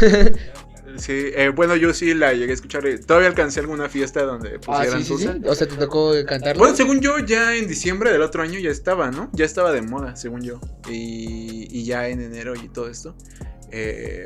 [0.96, 2.86] Sí, eh, bueno, yo sí la llegué a escuchar.
[2.86, 5.26] eh, Todavía alcancé alguna fiesta donde Ah, pusieran sí, sí, sí.
[5.28, 5.50] Tusa.
[5.50, 6.58] O sea, te tocó cantarlo.
[6.58, 9.30] Bueno, según yo, ya en diciembre del otro año ya estaba, ¿no?
[9.32, 10.60] Ya estaba de moda, según yo.
[10.90, 13.14] Y, y ya en enero y todo esto.
[13.72, 14.24] eh,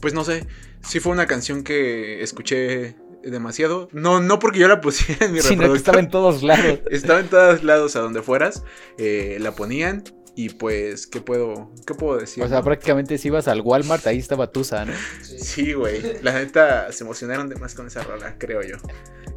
[0.00, 0.46] pues no sé,
[0.86, 3.88] sí fue una canción que escuché demasiado.
[3.92, 5.76] No, no porque yo la pusiera en mi Sino que reproductor.
[5.76, 6.80] estaba en todos lados.
[6.90, 8.62] Estaba en todos lados a donde fueras.
[8.98, 10.04] eh, la ponían.
[10.38, 12.44] Y pues, ¿qué puedo, qué puedo decir?
[12.44, 14.92] O sea, prácticamente si ibas al Walmart, ahí estaba Tusa, ¿no?
[15.22, 16.02] Sí, güey.
[16.22, 18.76] La neta se emocionaron de más con esa rola, creo yo.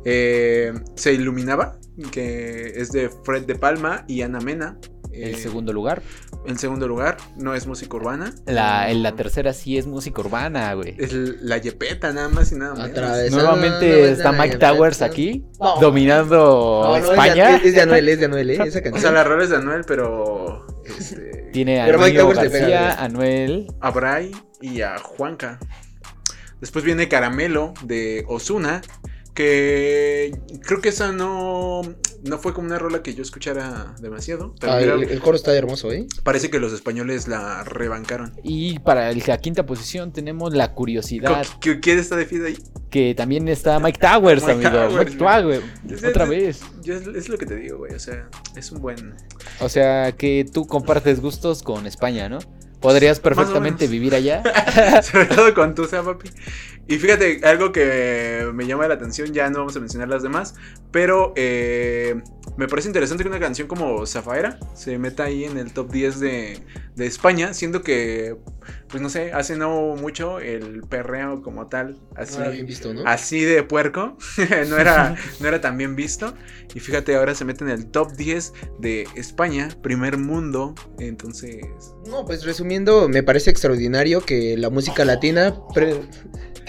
[0.06, 1.80] Eh, se iluminaba,
[2.12, 4.78] que es de Fred de Palma y Ana Mena.
[5.12, 6.02] El Eh, segundo lugar.
[6.46, 8.34] En segundo lugar, no es música urbana.
[8.46, 10.96] La, en la tercera sí es música urbana, güey.
[11.00, 12.90] Es la Yepeta, nada más y nada menos.
[12.92, 14.72] Atravesando Nuevamente está Mike Yepeta.
[14.74, 15.80] Towers aquí, No.
[15.82, 16.36] dominando
[16.84, 17.56] No, no, es de- España.
[17.58, 18.54] Es de Anuel, es de Anuel, ¿eh?
[18.54, 19.02] Esa O canción.
[19.02, 20.66] sea, la rola es de Anuel, pero.
[20.98, 23.06] Este, Tiene a Emilio García, güey.
[23.06, 23.68] Anuel.
[23.80, 25.60] a Bray y a Juanca.
[26.62, 28.82] Después viene Caramelo de Osuna.
[29.34, 31.82] Que creo que esa no,
[32.24, 34.54] no fue como una rola que yo escuchara demasiado.
[34.60, 36.08] Pero Ah, el, el coro está hermoso, ¿eh?
[36.24, 38.34] parece que los españoles la rebancaron.
[38.44, 42.58] Y para el- la quinta posición tenemos la curiosidad, ¿Qui- ¿Quién está de fiesta ahí?
[42.90, 44.70] que también está Mike Towers, Mike amigo.
[44.90, 46.62] Towers, Mike Towers, Es- otra es- vez.
[46.84, 47.94] Yo es, es lo que te digo, güey.
[47.94, 49.16] O sea, es un buen.
[49.60, 52.40] O sea, que tú compartes gustos con España, ¿no?
[52.80, 54.44] Podrías perfectamente vivir allá.
[55.04, 56.30] Sobre todo con tu sea, papi.
[56.88, 60.56] Y fíjate, algo que me llama la atención, ya no vamos a mencionar las demás,
[60.92, 62.20] pero eh,
[62.58, 66.20] me parece interesante que una canción como Zafaera se meta ahí en el top 10
[66.20, 66.60] de,
[66.96, 68.38] de España, siendo que,
[68.88, 72.94] pues no sé, hace no mucho el perreo como tal, así, No era bien visto,
[72.94, 73.04] ¿no?
[73.06, 74.18] así de puerco,
[74.70, 76.34] no, era, no era tan bien visto.
[76.74, 81.66] Y fíjate, ahora se mete en el top 10 de España, primer mundo, entonces...
[82.08, 82.69] No, pues resumiendo,
[83.10, 86.02] me parece extraordinario que la música latina pre-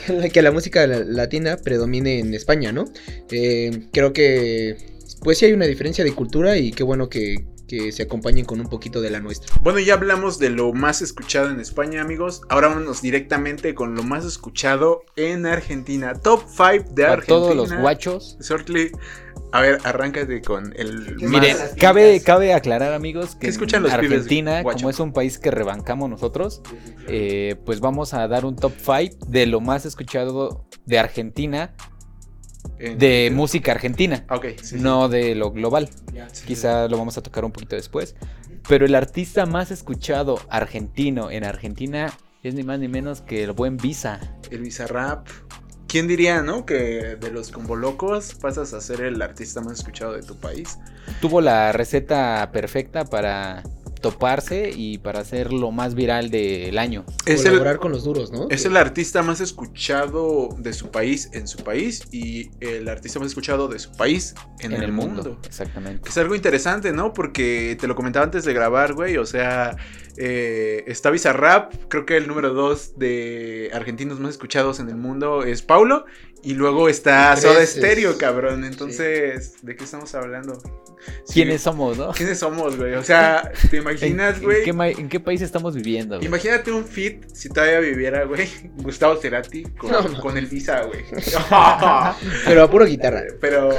[0.06, 2.86] que la, que la música la- latina predomine en España, ¿no?
[3.30, 4.76] Eh, creo que
[5.22, 8.58] pues sí hay una diferencia de cultura y qué bueno que, que se acompañen con
[8.60, 9.54] un poquito de la nuestra.
[9.62, 12.40] Bueno, ya hablamos de lo más escuchado en España, amigos.
[12.48, 16.14] Ahora vámonos directamente con lo más escuchado en Argentina.
[16.14, 17.26] Top 5 de Para Argentina.
[17.26, 18.38] todos los guachos.
[18.40, 18.92] Shortly.
[19.52, 21.40] A ver, arráncate con el ¿Qué más.
[21.40, 25.12] Miren, cabe, cabe aclarar, amigos, que ¿Qué escuchan en los pibes, Argentina, como es un
[25.12, 26.62] país que rebancamos nosotros,
[27.08, 31.74] eh, pues vamos a dar un top 5 de lo más escuchado de Argentina,
[32.78, 34.76] en- de música argentina, Ok, sí, sí.
[34.78, 35.88] no de lo global.
[36.32, 38.14] Sí, Quizá lo vamos a tocar un poquito después.
[38.68, 43.52] Pero el artista más escuchado argentino en Argentina es ni más ni menos que el
[43.52, 44.20] buen Visa.
[44.50, 45.26] El Bizarrap.
[45.90, 46.64] ¿Quién diría, no?
[46.64, 50.78] Que de los convolocos pasas a ser el artista más escuchado de tu país.
[51.20, 53.64] Tuvo la receta perfecta para
[54.00, 57.04] toparse y para ser lo más viral del año.
[57.26, 58.48] Es el, Colaborar con los duros, ¿no?
[58.50, 63.28] Es el artista más escuchado de su país en su país y el artista más
[63.28, 65.38] escuchado de su país en, el, mundo.
[65.46, 66.02] Exactamente.
[66.02, 67.12] Que es algo interesante, ¿no?
[67.12, 69.16] Porque te lo comentaba antes de grabar, güey.
[69.16, 69.76] O sea,
[70.16, 71.72] eh, está Bizarrap.
[71.88, 76.04] Creo que el número dos de argentinos más escuchados en el mundo es Paulo.
[76.42, 77.64] Y luego está Soda.
[77.66, 78.64] Stereo, cabrón.
[78.64, 80.58] Entonces, ¿de qué estamos hablando?
[81.24, 81.34] Sí.
[81.34, 82.12] ¿Quiénes somos, no?
[82.12, 82.94] ¿Quiénes somos, güey?
[82.94, 84.62] O sea, ¿te ¿En, imaginas, güey?
[84.68, 86.16] en qué país estamos viviendo?
[86.16, 86.26] güey?
[86.26, 88.48] Imagínate un fit si todavía viviera, güey.
[88.76, 90.20] Gustavo Cerati con, No, no.
[90.20, 91.04] con el Visa, güey.
[92.44, 93.22] Pero a pura guitarra.
[93.40, 93.70] Pero,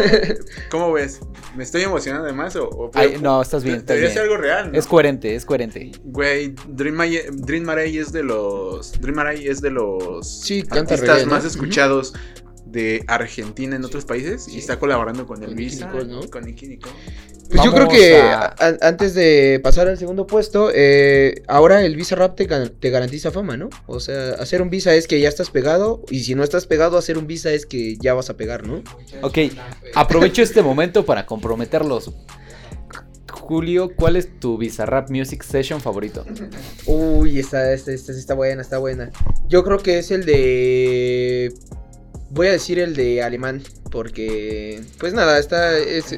[0.69, 1.19] ¿cómo ves?
[1.56, 4.13] ¿Me estoy emocionando además o, o- Ay, no, estás bien, estás Debería bien.
[4.13, 4.78] ser algo real, ¿no?
[4.80, 5.91] Es coherente, es coherente.
[6.04, 6.95] Güey, Dream,
[7.65, 9.00] Maray es de los.
[9.02, 12.13] Dream Maray es de los Sí, canta artistas más escuchados
[12.65, 16.30] de Argentina en otros países y está colaborando con el Visa, ¿no?
[16.30, 16.80] con Nicole.
[17.50, 21.97] Pues yo creo que a- a- antes de pasar al segundo puesto, eh, ahora el
[21.97, 23.69] Visa Rap te, te garantiza fama, ¿no?
[23.88, 26.97] O sea, hacer un Visa es que ya estás pegado y si no estás pegado,
[26.97, 28.82] hacer un Visa es que ya vas a pegar, ¿no?
[29.21, 29.38] Ok,
[29.95, 32.12] aprovecho este momento para comprometerlos.
[33.30, 36.26] Julio, ¿cuál es tu Bizarrap Music Session favorito?
[36.86, 39.12] Uy, esta, esta, esta sí está buena, está buena.
[39.50, 41.54] Yo creo que es el de...
[42.32, 44.82] Voy a decir el de alemán, porque...
[45.00, 45.78] Pues nada, está...
[45.78, 46.17] Es,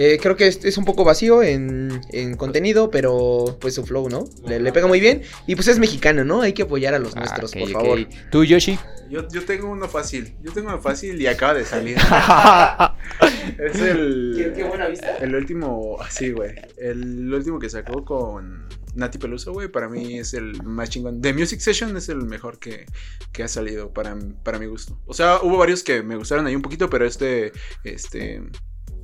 [0.00, 4.08] eh, creo que es, es un poco vacío en, en contenido, pero pues su flow,
[4.08, 4.28] ¿no?
[4.46, 5.22] Le, le pega muy bien.
[5.48, 6.40] Y pues es mexicano, ¿no?
[6.40, 8.06] Hay que apoyar a los Ah, nuestros, por favor.
[8.30, 8.78] ¿Tú, Yoshi?
[9.10, 10.36] Yo, yo tengo uno fácil.
[10.40, 11.96] Yo tengo uno fácil y acaba de salir.
[13.58, 14.52] es el.
[14.68, 15.16] buena vista.
[15.16, 15.96] El último.
[16.00, 16.54] Así, güey.
[16.76, 19.68] El último que sacó con Nati Peluso, güey.
[19.68, 21.22] Para mí es el más chingón.
[21.22, 22.86] De Music Session es el mejor que,
[23.32, 25.00] que ha salido para, para mi gusto.
[25.06, 27.52] O sea, hubo varios que me gustaron ahí un poquito, pero este.
[27.84, 28.42] Este.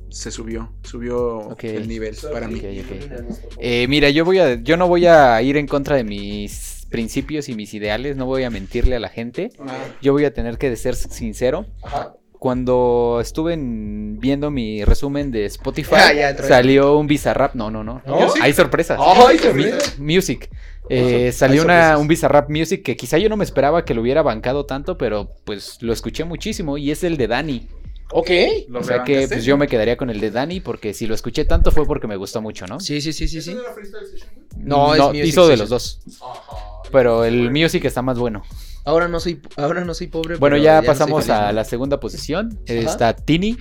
[0.09, 0.71] Se subió.
[0.83, 2.59] Subió el nivel para mí.
[2.59, 3.37] Ok, ok.
[3.57, 7.49] Eh, mira, yo voy a, yo no voy a ir en contra de mis principios
[7.49, 9.49] y mis ideales, no voy a mentirle a la gente.
[10.01, 11.65] Yo voy a tener que ser sincero.
[12.45, 17.55] Cuando estuve en- viendo mi resumen de Spotify, Ah, ya, salió un Bizarrap.
[17.55, 18.03] No, no, no.
[18.05, 18.19] ¿No?
[18.39, 18.99] Hay sorpresas.
[19.01, 19.93] ¡Ay, Mi- sorpresa!
[19.97, 20.49] Music.
[20.87, 24.01] Eh, Hay salió una, un Bizarrap Music que quizá yo no me esperaba que lo
[24.03, 27.67] hubiera bancado tanto, pero pues lo escuché muchísimo y es el de Dani.
[28.11, 28.29] Ok.
[28.67, 31.15] ¿Lo O sea que pues yo me quedaría con el de Dani porque si lo
[31.15, 32.79] escuché tanto fue porque me gustó mucho, ¿no?
[32.79, 33.53] Sí, sí, sí, sí, sí.
[33.53, 33.63] ¿Eso
[34.59, 34.63] no?
[34.63, 35.99] No, es Music hizo de los dos.
[36.91, 38.43] Pero el Music está más bueno.
[38.85, 40.35] Ahora no soy, ahora no soy pobre.
[40.37, 42.59] Bueno, ya no pasamos feliz, a la segunda posición.
[42.69, 42.79] Ajá.
[42.79, 43.57] Está Tini.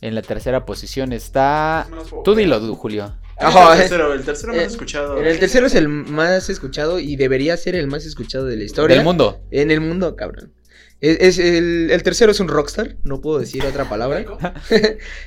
[0.00, 1.86] En la tercera posición está.
[2.24, 3.16] Tú dilo, Julio.
[3.38, 5.18] Ajá, el tercero, el tercero más Eh, escuchado.
[5.18, 8.96] El tercero es el más escuchado y debería ser el más escuchado de la historia.
[8.96, 9.40] Del mundo.
[9.50, 10.52] En el mundo, cabrón.
[11.00, 14.24] Es, es el, el tercero es un rockstar, no puedo decir otra palabra.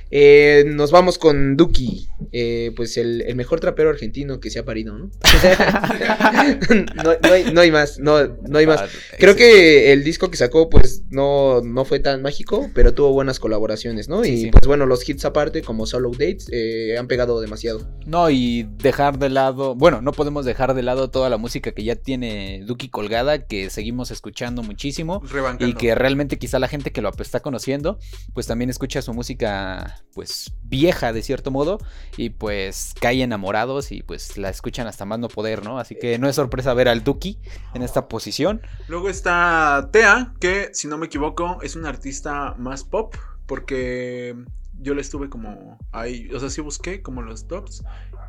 [0.09, 4.63] Eh, nos vamos con Duki, eh, pues el, el mejor trapero argentino que se ha
[4.63, 5.11] parido, ¿no?
[6.95, 8.81] no, no hay, no hay más, no, no hay más.
[8.83, 8.87] Ah,
[9.19, 13.39] Creo que el disco que sacó, pues, no, no fue tan mágico, pero tuvo buenas
[13.39, 14.23] colaboraciones, ¿no?
[14.23, 14.51] Sí, y sí.
[14.51, 17.81] pues bueno, los hits aparte, como Solo Dates, eh, han pegado demasiado.
[18.05, 19.75] No, y dejar de lado.
[19.75, 23.69] Bueno, no podemos dejar de lado toda la música que ya tiene Duki colgada, que
[23.69, 25.21] seguimos escuchando muchísimo.
[25.67, 27.99] Y que realmente quizá la gente que lo está conociendo,
[28.33, 31.77] pues también escucha su música, pues vieja de cierto modo,
[32.15, 35.79] y pues cae enamorados y pues la escuchan hasta más no poder, ¿no?
[35.79, 37.39] Así que no es sorpresa ver al Duki
[37.73, 38.61] en esta posición.
[38.87, 43.15] Luego está Tea, que si no me equivoco es un artista más pop,
[43.47, 44.35] porque
[44.79, 47.83] yo le estuve como ahí, o sea, sí busqué como los tops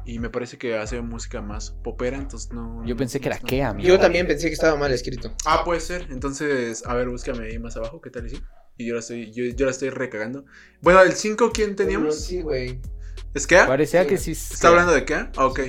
[0.06, 2.82] y me parece que hace música más popera, entonces no...
[2.86, 3.86] Yo no- pensé que era Kea, amigo.
[3.86, 5.34] Yo también pensé que estaba mal escrito.
[5.44, 8.42] Ah, puede ser, entonces, a ver, búscame ahí más abajo, ¿qué tal y sí?
[8.78, 10.44] Y yo la estoy, yo, yo la estoy recagando.
[10.80, 12.24] Bueno, el 5, ¿quién teníamos?
[12.24, 12.80] Sí, güey.
[13.34, 13.66] ¿Es Kea?
[13.66, 14.08] Parecía Sí.
[14.08, 14.30] que sí.
[14.30, 15.32] ¿Está hablando de Kea?
[15.36, 15.60] Ah, ok.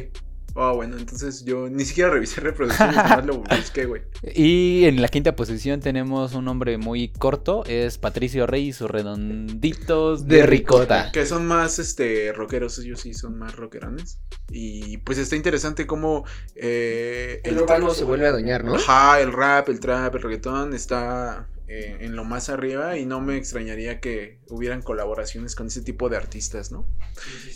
[0.55, 4.01] Ah, bueno, entonces yo ni siquiera revisé reproducciones, nomás lo busqué, güey.
[4.35, 8.89] Y en la quinta posición tenemos un nombre muy corto, es Patricio Rey y sus
[8.89, 11.03] redonditos de, De ricota.
[11.05, 11.11] ricota.
[11.11, 14.19] Que son más, este, rockeros, ellos sí son más rockerones.
[14.49, 16.25] Y pues está interesante cómo...
[16.55, 18.75] eh, El urbano se vuelve a doñar, ¿no?
[18.75, 23.21] Ajá, el rap, el trap, el reggaetón está eh, en lo más arriba y no
[23.21, 26.87] me extrañaría que hubieran colaboraciones con ese tipo de artistas, ¿no?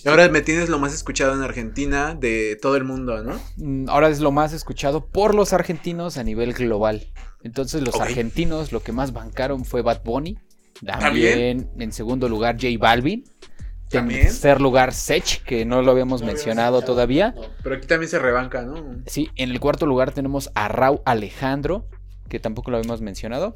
[0.06, 3.42] Y ahora me tienes lo más escuchado en Argentina de todo el mundo, ¿no?
[3.58, 7.12] Mm, Ahora es lo más escuchado por los argentinos a nivel global.
[7.42, 10.38] Entonces los argentinos lo que más bancaron fue Bad Bunny.
[10.86, 11.00] ¿También?
[11.00, 13.24] También en segundo lugar J Balvin.
[13.92, 17.34] En tercer lugar Sech, que no lo habíamos mencionado todavía.
[17.64, 18.76] Pero aquí también se rebanca, ¿no?
[19.08, 21.88] Sí, en el cuarto lugar tenemos a Raúl Alejandro,
[22.30, 23.56] que tampoco lo habíamos mencionado.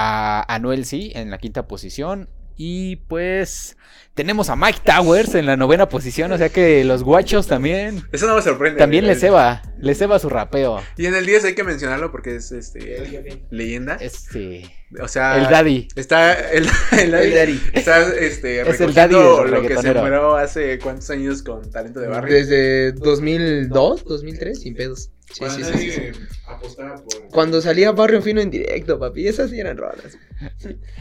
[0.00, 2.30] A Anuel sí, en la quinta posición.
[2.56, 3.76] Y pues
[4.18, 8.02] tenemos a Mike Towers en la novena posición, o sea que los guachos también.
[8.10, 8.76] Eso no me sorprende.
[8.76, 9.14] También güey.
[9.14, 10.82] le ceba, le ceba su rapeo.
[10.96, 13.94] Y en el 10 hay que mencionarlo porque es este leyenda.
[14.00, 14.64] Este,
[15.00, 15.86] O sea, el daddy.
[15.94, 16.66] Está el,
[16.98, 17.26] el daddy.
[17.28, 17.62] El daddy.
[17.74, 22.08] Está este, Es el daddy lo que se murió hace cuántos años con talento de
[22.08, 22.34] barrio.
[22.34, 25.12] Desde 2002, 2003, sin pedos.
[25.32, 26.00] Sí, sí, sí, sí,
[26.46, 27.28] por.
[27.30, 30.16] Cuando salía Barrio Fino en directo, papi, esas sí eran rolas.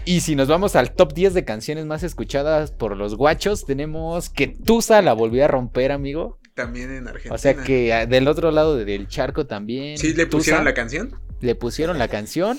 [0.04, 4.30] Y si nos vamos al top 10 de canciones más escuchadas por los guachos, tenemos
[4.30, 6.40] que Tusa la volvió a romper, amigo.
[6.54, 7.36] También en Argentina.
[7.36, 9.98] O sea que ah, del otro lado del charco también.
[9.98, 11.16] Sí, le pusieron Tusa, la canción.
[11.42, 12.58] le pusieron la canción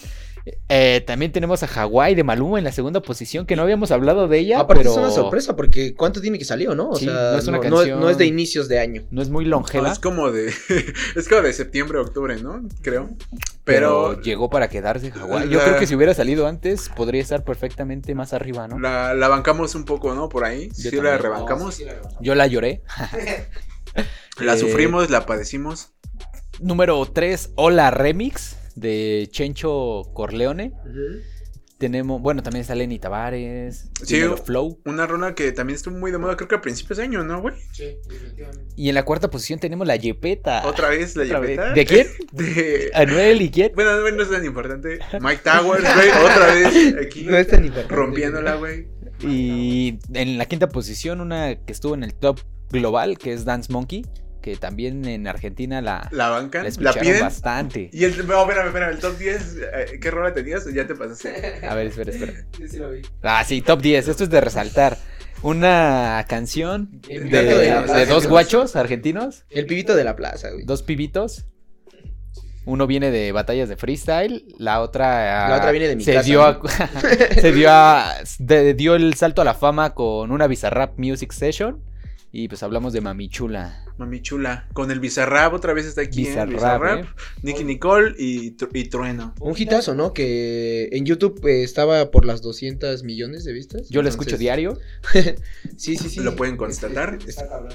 [0.71, 4.29] Eh, también tenemos a Hawái de Maluma en la segunda posición, que no habíamos hablado
[4.29, 6.91] de ella, Aparte pero es una sorpresa porque ¿cuánto tiene que salió, no?
[6.91, 9.03] O Sí, sea, no es una no, no canción- no es de inicios de año.
[9.11, 10.47] no es muy No, longeva, es como de.
[11.17, 12.63] es como de septiembre, octubre, ¿no?
[12.83, 13.09] Creo.
[13.65, 14.21] pero, Pero.
[14.23, 15.49] llegó para quedarse Hawái.
[15.51, 18.79] Yo La- creo que si hubiera salido antes, podría estar perfectamente más arriba, ¿no?
[18.79, 20.29] La, la bancamos un poco, ¿no?
[20.29, 20.69] Por ahí.
[20.79, 21.79] Yo Sí, la rebancamos.
[22.21, 22.83] Yo la lloré.
[24.41, 25.93] La Eh, sufrimos, la padecimos.
[26.61, 30.73] Número 3, Hola Remix de Chencho Corleone.
[31.79, 34.81] Tenemos, bueno, también está Lenny Tavares, Sí, Flow.
[34.85, 37.41] Una rola que también estuvo muy de moda, creo que a principios de año, ¿no,
[37.41, 37.55] güey?
[38.75, 40.67] Y en la cuarta posición tenemos la Yepeta.
[40.67, 41.61] Otra vez la Otra vez.
[41.77, 42.09] ¿De quién?
[42.33, 42.91] De.
[42.95, 43.71] Anuel y quién?
[43.77, 44.99] Bueno, no, no es tan importante.
[45.21, 46.09] Mike Towers, güey.
[46.25, 47.23] Otra vez aquí.
[47.23, 47.95] No es tan importante.
[47.95, 48.89] rompiéndola, güey.
[49.21, 53.73] Y en la quinta posición, una que estuvo en el top global, que es Dance
[53.73, 54.05] Monkey,
[54.51, 56.65] que también en Argentina la, La banca.
[56.79, 57.21] la piden.
[57.21, 57.91] bastante.
[57.93, 58.27] Y el.
[58.27, 58.91] No, espérame, espérame.
[58.93, 59.57] El top 10.
[59.57, 60.65] eh, ¿Qué rola tenías?
[60.73, 61.67] Ya te pasaste.
[61.67, 62.33] A ver, espera, espera.
[63.23, 64.09] Ah, sí, top 10.
[64.09, 64.97] Esto es de resaltar.
[65.43, 70.65] Una canción de, dos guachos argentinos, El pibito de la plaza, güey.
[70.65, 71.45] dos pibitos.
[72.65, 76.27] Uno viene de batallas de freestyle, la otra, La otra viene de mi se casa,
[76.27, 76.49] dio ¿no?
[76.49, 81.33] a- se dio a- de- dio el salto a la fama con una Bizarrap Music
[81.33, 81.83] Session
[82.31, 83.85] y pues hablamos de Mami Chula.
[83.99, 84.69] Mami chula.
[84.75, 86.25] Con el Bizarrap otra vez está aquí.
[86.25, 86.99] Bizarrap, Bizarrap.
[86.99, 87.41] Bizarrap eh.
[87.43, 89.35] Nicky Nicole y, y Trueno.
[89.41, 90.13] Un hitazo, ¿no?
[90.13, 93.89] Que en YouTube eh, estaba por las 200 millones de vistas.
[93.89, 94.79] Yo lo escucho diario.
[95.77, 96.21] Sí, sí, sí.
[96.21, 97.19] Lo pueden constatar.
[97.27, 97.75] Está cabrón.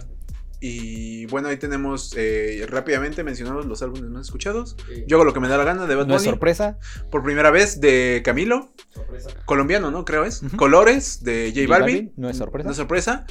[0.60, 4.78] Y bueno, ahí tenemos eh, rápidamente mencionamos los álbumes más escuchados.
[5.08, 6.80] Yo hago lo que me da la gana de Bad No es sorpresa.
[7.12, 8.74] Por primera vez de Camilo.
[9.46, 10.06] Colombiano, ¿no?
[10.06, 10.42] Creo es.
[10.56, 12.14] Colores de J Balvin.
[12.16, 12.66] No es sorpresa.
[12.66, 13.26] No es sorpresa.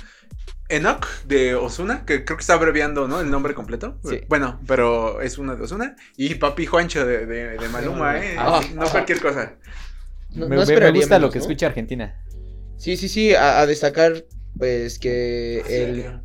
[0.72, 3.20] Enoch de Osuna, que creo que está abreviando, ¿no?
[3.20, 3.98] El nombre completo.
[4.04, 4.20] Sí.
[4.28, 5.96] Bueno, pero es una de Osuna.
[6.16, 8.34] Y Papi Juancho de, de, de Maluma, ¿eh?
[8.38, 8.60] Ah.
[8.74, 9.54] no cualquier cosa.
[10.30, 11.42] No, me, no me- me esperaría gusta lo que ¿no?
[11.44, 12.22] escucha Argentina.
[12.78, 13.34] Sí, sí, sí.
[13.34, 14.24] A, a destacar,
[14.58, 16.20] pues que el.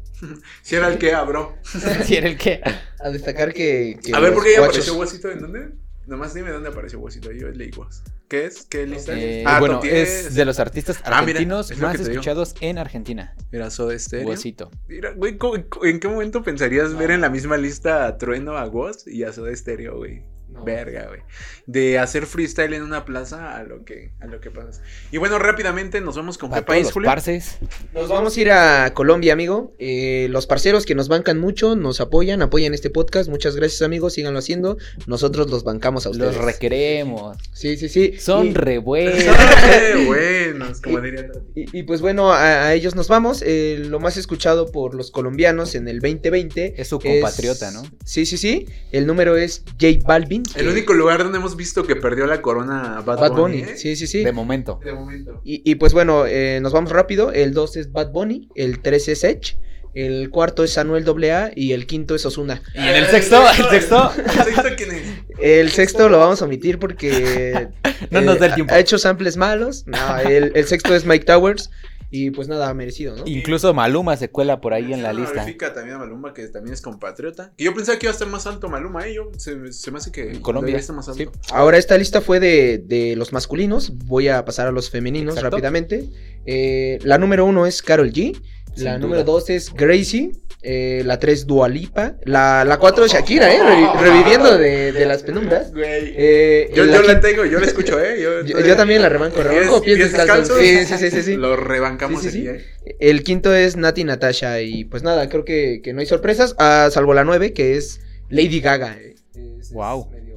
[0.64, 1.56] Si era el que abro.
[2.06, 2.62] Si era el que.
[3.00, 4.00] A destacar que.
[4.04, 5.30] que A ver, ¿por qué apareció Huesito?
[5.30, 5.70] ¿En dónde?
[6.08, 7.32] Nomás dime dónde apareció Huesito.
[7.32, 8.02] Yo leí Guas.
[8.28, 8.66] ¿Qué es?
[8.66, 9.48] ¿Qué lista Eh, es?
[9.48, 10.10] Ah, bueno, top 10.
[10.28, 12.10] es de los artistas Ah, mira, argentinos es más digo.
[12.10, 13.34] escuchados en Argentina.
[13.52, 14.28] Mira, Soda Stereo.
[14.28, 14.70] Huesito.
[14.90, 18.58] Mira, güey, ¿cómo- cómo- ¿en qué momento pensarías ver en la misma lista a Trueno,
[18.58, 20.24] a Woz y a Soda Stereo, güey?
[20.66, 21.22] Verga, güey.
[21.66, 24.82] De hacer freestyle en una plaza a lo que, a lo que pasas.
[25.12, 27.08] Y bueno, rápidamente nos vamos con qué país, los Julio.
[27.08, 27.58] parces.
[27.94, 29.76] Nos vamos a ir a Colombia, amigo.
[29.80, 33.30] Eh, los parceros que nos bancan mucho, nos apoyan, apoyan este podcast.
[33.30, 34.14] Muchas gracias, amigos.
[34.14, 34.78] Síganlo haciendo.
[35.08, 36.36] Nosotros los bancamos a ustedes.
[36.36, 37.38] Los requeremos.
[37.54, 38.14] Sí, sí, sí.
[38.20, 39.14] Son Y- re buenos.
[39.24, 41.30] Qué buenos, como diría.
[41.56, 43.44] Y, y pues bueno, a, a ellos nos vamos.
[43.46, 46.76] Eh, lo más escuchado por los colombianos en el 2020.
[46.82, 47.84] Es su compatriota, ¿no?
[48.06, 48.68] Sí, sí, sí.
[48.92, 50.44] El número es J Balvin.
[50.56, 53.62] El único lugar donde hemos visto que perdió la corona Bad, Bad Bunny.
[53.62, 53.72] Bunny.
[53.74, 53.78] ¿eh?
[53.78, 54.24] Sí, sí, sí.
[54.24, 54.80] De momento.
[54.84, 55.42] De momento.
[55.44, 57.32] Y, y pues bueno, eh, nos vamos rápido.
[57.32, 58.50] El 2 es Bad Bunny.
[58.56, 59.58] El 3 es Edge.
[59.94, 61.52] El cuarto es Anuel AA.
[61.56, 62.62] Y el quinto es Osuna.
[62.74, 64.12] Y en el sexto, el sexto.
[64.18, 65.04] ¿El sexto quién es?
[65.40, 67.70] El sexto lo vamos a omitir porque.
[68.12, 68.74] No nos da el tiempo.
[68.74, 69.84] Ha hecho samples malos.
[69.88, 71.72] No, el, el sexto es Mike Towers.
[72.10, 73.24] Y pues nada, merecido, ¿no?
[73.26, 75.46] Incluso Maluma se cuela por ahí en la lista.
[75.74, 77.52] también a Maluma, que también es compatriota.
[77.58, 79.14] Y yo pensaba que iba a estar más alto Maluma, ¿eh?
[79.16, 81.20] Yo, se, se me hace que En Colombia, estar más alto.
[81.34, 81.40] sí.
[81.52, 83.92] Ahora esta lista fue de, de los masculinos.
[84.06, 85.58] Voy a pasar a los femeninos Exacto.
[85.58, 86.10] rápidamente.
[86.46, 88.42] Eh, la número uno es Carol G.
[88.78, 89.00] Sin La duda.
[89.00, 90.32] número dos es Gracie.
[90.64, 92.16] Eh, la tres Dualipa.
[92.26, 93.60] La, la Shakira, ¿eh?
[93.60, 95.72] Revi- reviviendo de, de las penumbras.
[95.74, 96.14] Güey.
[96.18, 98.20] Eh, Yo, la yo la tengo, yo la escucho, ¿eh?
[98.22, 99.42] Yo, yo- yo también la rebanco.
[99.44, 100.58] Rebanco pies, descalzos.
[100.60, 101.36] Sí, sí, sí, sí, sí.
[101.36, 102.48] Lo rebancamos Sí, sí, sí.
[102.50, 102.96] aquí, ¿eh?
[103.00, 104.60] El quinto es Nati Natasha.
[104.62, 106.56] Y pues nada, creo que, que no hay sorpresas.
[106.58, 108.98] ah, salvo la nueve, que es Lady Gaga.
[109.00, 109.16] eh.
[109.36, 110.10] Es- es Guau.
[110.10, 110.37] medio.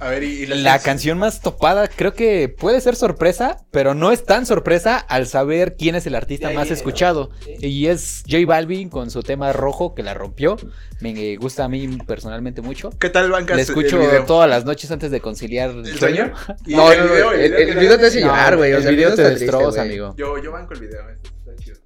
[0.00, 4.12] A ver, y, y La canción más topada creo que puede ser sorpresa, pero no
[4.12, 7.30] es tan sorpresa al saber quién es el artista más viene, escuchado.
[7.44, 7.66] Sí.
[7.66, 10.56] Y es J Balvin con su tema rojo que la rompió.
[11.00, 12.90] Me gusta a mí personalmente mucho.
[12.98, 14.24] ¿Qué tal bancas La escucho el video?
[14.24, 16.32] todas las noches antes de conciliar el ¿El sueño.
[16.66, 18.72] Y No, el video, el, el el video, te hace llorar, güey.
[18.72, 20.14] El video te destroza, amigo.
[20.16, 21.76] Yo, yo banco el video, eh, está chido.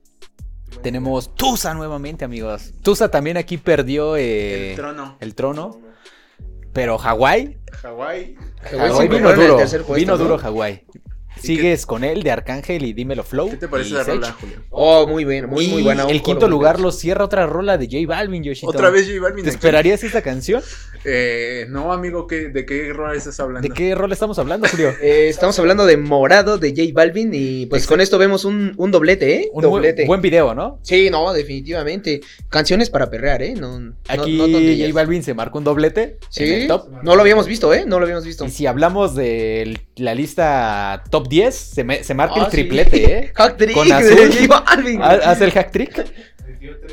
[0.83, 2.73] Tenemos Tusa nuevamente, amigos.
[2.83, 5.17] Tusa también aquí perdió eh, el trono.
[5.21, 5.81] el trono.
[6.73, 8.37] Pero Hawái, Hawái.
[8.63, 9.57] Hawái vino duro.
[9.57, 10.19] tercer puesto, vino ¿no?
[10.23, 10.85] duro Hawái.
[11.43, 13.51] Sigues con él de Arcángel y Dímelo Flow.
[13.51, 14.15] ¿Qué te parece la Sech.
[14.15, 14.57] rola, Julio?
[14.71, 16.05] Oh, muy bien, muy, y muy buena.
[16.05, 18.69] el quinto lugar lo cierra otra rola de J Balvin, Yoshito.
[18.69, 19.45] Otra vez J Balvin.
[19.45, 19.57] ¿Te aquí.
[19.57, 20.63] esperarías esta canción?
[21.05, 23.67] Eh, no, amigo, ¿qué, ¿de qué rola estás hablando?
[23.69, 24.93] ¿De qué rola estamos hablando, Julio?
[25.03, 28.91] Eh, estamos hablando de Morado de J Balvin y pues con esto vemos un, un
[28.93, 29.51] doblete, ¿eh?
[29.53, 30.07] Un bu- doblete.
[30.07, 30.79] buen video, ¿no?
[30.83, 32.21] Sí, no, definitivamente.
[32.49, 33.55] Canciones para perrear, ¿eh?
[33.59, 34.89] No, no- Aquí no tonterías.
[34.91, 36.89] J Balvin se marcó un doblete Sí, en el top.
[37.03, 37.85] no lo habíamos visto, ¿eh?
[37.87, 38.45] No lo habíamos visto.
[38.45, 42.57] Y si hablamos de la lista top 10, se, me- se marca Ah, el sí.
[42.59, 43.33] triplete, ¿eh?
[43.35, 45.01] Hack trick Con azul.
[45.01, 46.05] Hace el hack trick.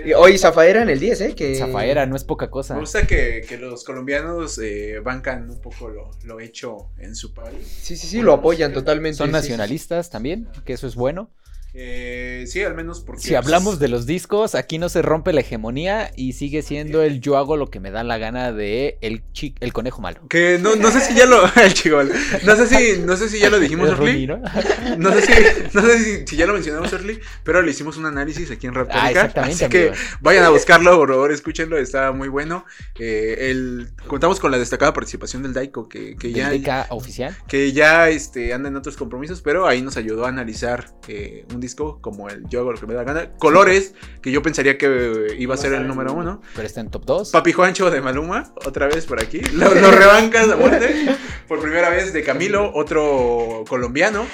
[0.05, 1.35] Y Hoy Zafaera en el 10, ¿eh?
[1.35, 1.55] Que...
[1.55, 2.73] Zafaera, no es poca cosa.
[2.75, 7.33] Me gusta que, que los colombianos eh, bancan un poco lo, lo hecho en su
[7.33, 7.67] país.
[7.81, 9.17] Sí, sí, sí, lo apoyan totalmente.
[9.17, 11.29] Son sí, nacionalistas también, que eso es bueno.
[11.73, 13.21] Eh, sí, al menos porque.
[13.21, 17.21] Si hablamos de los discos, aquí no se rompe la hegemonía y sigue siendo el
[17.21, 20.21] yo hago lo que me da la gana de el, chi- el conejo malo.
[20.29, 21.43] Que no, no sé si ya lo.
[21.63, 22.01] el chico,
[22.45, 24.27] no sé si, no sé si ya lo dijimos, Orly.
[24.27, 24.41] ¿no?
[24.97, 25.33] No sé si,
[25.73, 28.71] no sé si, si ya lo mencionamos, Orly, pero le hicimos un análisis aquí en
[28.73, 29.09] Ah, Raptórica.
[29.09, 29.91] exactamente, así que
[30.21, 32.65] vayan a buscarlo, por favor, escúchenlo, está muy bueno.
[32.99, 37.35] Eh, el, contamos con la destacada participación del Daiko, que, que ya, DK oficial.
[37.47, 41.58] que ya este, anda en otros compromisos, pero ahí nos ayudó a analizar eh, un
[41.59, 43.31] disco como el Yo hago lo que me da la gana.
[43.37, 46.41] Colores, que yo pensaría que iba a ser el número uno.
[46.55, 47.31] Pero está en top 2.
[47.31, 49.39] Papi Juancho de Maluma, otra vez por aquí.
[49.53, 51.15] Lo, lo rebancas a muerte.
[51.47, 54.27] Por primera vez de Camilo, otro colombiano.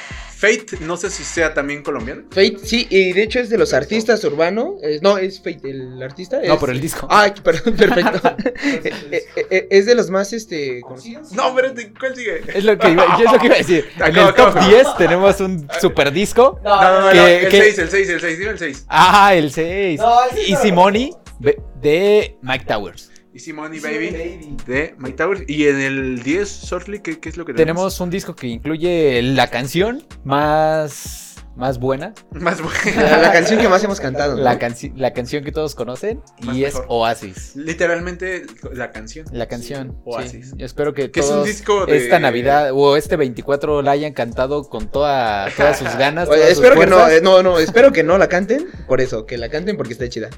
[0.45, 2.23] Fate, no sé si sea también colombiano.
[2.29, 4.75] Fate, sí, y de hecho es de los artistas urbanos.
[4.83, 6.37] eh, no, es Fate, el artista.
[6.45, 7.07] No, es- por el disco.
[7.09, 8.35] Ah, perdón, perfecto.
[8.63, 11.31] Eh, eh, eh, es de los más este conocidos.
[11.31, 12.41] No, espérate, ¿cuál sigue?
[12.53, 13.85] Es lo que iba, yo es lo que iba a decir.
[13.97, 14.67] En el top acaba.
[14.67, 16.59] 10 tenemos un super disco.
[16.63, 18.85] No, no, no, Que- no, el que- 6, el 6, el 6, dime el 6.
[18.89, 19.99] Ah, el 6.
[19.99, 20.15] No,
[20.65, 20.73] no.
[20.75, 23.11] Money de- de Mike Towers.
[23.35, 25.43] Easy Money Baby de Mike Towers.
[25.45, 27.75] Y en el 10, Shortly, ¿qué, qué es lo que tenemos?
[27.75, 31.24] Tenemos un disco que incluye la canción más,
[31.55, 32.13] más buena.
[32.31, 33.21] Más La, bueno.
[33.21, 34.35] la canción que más hemos cantado.
[34.35, 34.41] ¿no?
[34.43, 36.21] La, canci- la canción que todos conocen.
[36.41, 36.75] Más Y es.
[36.87, 37.55] Oasis.
[37.55, 39.25] Literalmente la canción.
[39.31, 39.97] La canción.
[40.05, 40.49] Oasis.
[40.49, 40.55] sí.
[40.57, 41.97] Yo espero que Que es un disco de.
[41.97, 46.27] esta Navidad o este 24 la hayan cantado con toda, todas sus ganas.
[46.29, 48.67] Oye, todas sus espero que no, eh, no, no, espero que no la canten.
[48.87, 50.29] Por eso, que la canten porque está chida.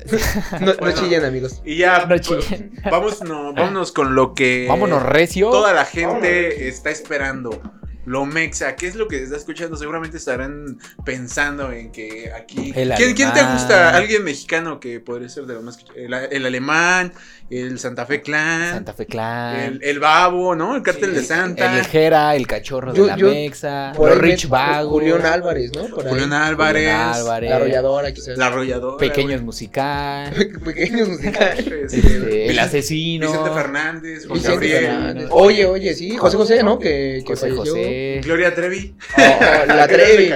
[0.59, 0.95] No, no Bueno.
[0.99, 1.61] chillen, amigos.
[1.65, 2.73] Y ya, No pues, chillen.
[2.89, 4.65] vamos, no, vámonos con lo que.
[4.69, 5.49] Vámonos recio.
[5.49, 7.59] Toda la gente está esperando.
[8.07, 9.75] Lo mexa, ¿qué es lo que está escuchando?
[9.75, 12.71] Seguramente estarán pensando en que aquí.
[12.71, 13.97] ¿Quién, quién te gusta?
[13.97, 15.85] ¿Alguien mexicano que podría ser de los más.
[15.93, 17.11] El, el alemán,
[17.49, 19.55] el Santa Fe Clan, Santa Fe Clan.
[19.57, 20.75] el, el Babo, ¿no?
[20.75, 21.77] El cártel de Santa.
[21.79, 25.25] El Jera, el cachorro Yo- de la yo- Mexa, Por los ahí Rich Vagos, Julián
[25.25, 25.87] Álvarez, ¿no?
[25.87, 26.09] Por ahí.
[26.11, 26.83] Julián Álvarez.
[26.83, 28.37] Julián Álvarez, La arrolladora, quizás.
[28.37, 28.97] La arrolladora.
[28.97, 30.33] Pequeños Musical,
[30.65, 31.65] Pequeños musicales.
[31.67, 35.27] este, Este, El Asesino, Vicente Fernández, Juan Vicente Gabriel, Fernández.
[35.31, 36.79] Oye, oye, sí, José José, ¿no?
[36.79, 37.73] Que, que José falleció.
[37.73, 38.95] José, Gloria Trevi.
[39.17, 40.29] Oh, la Trevi.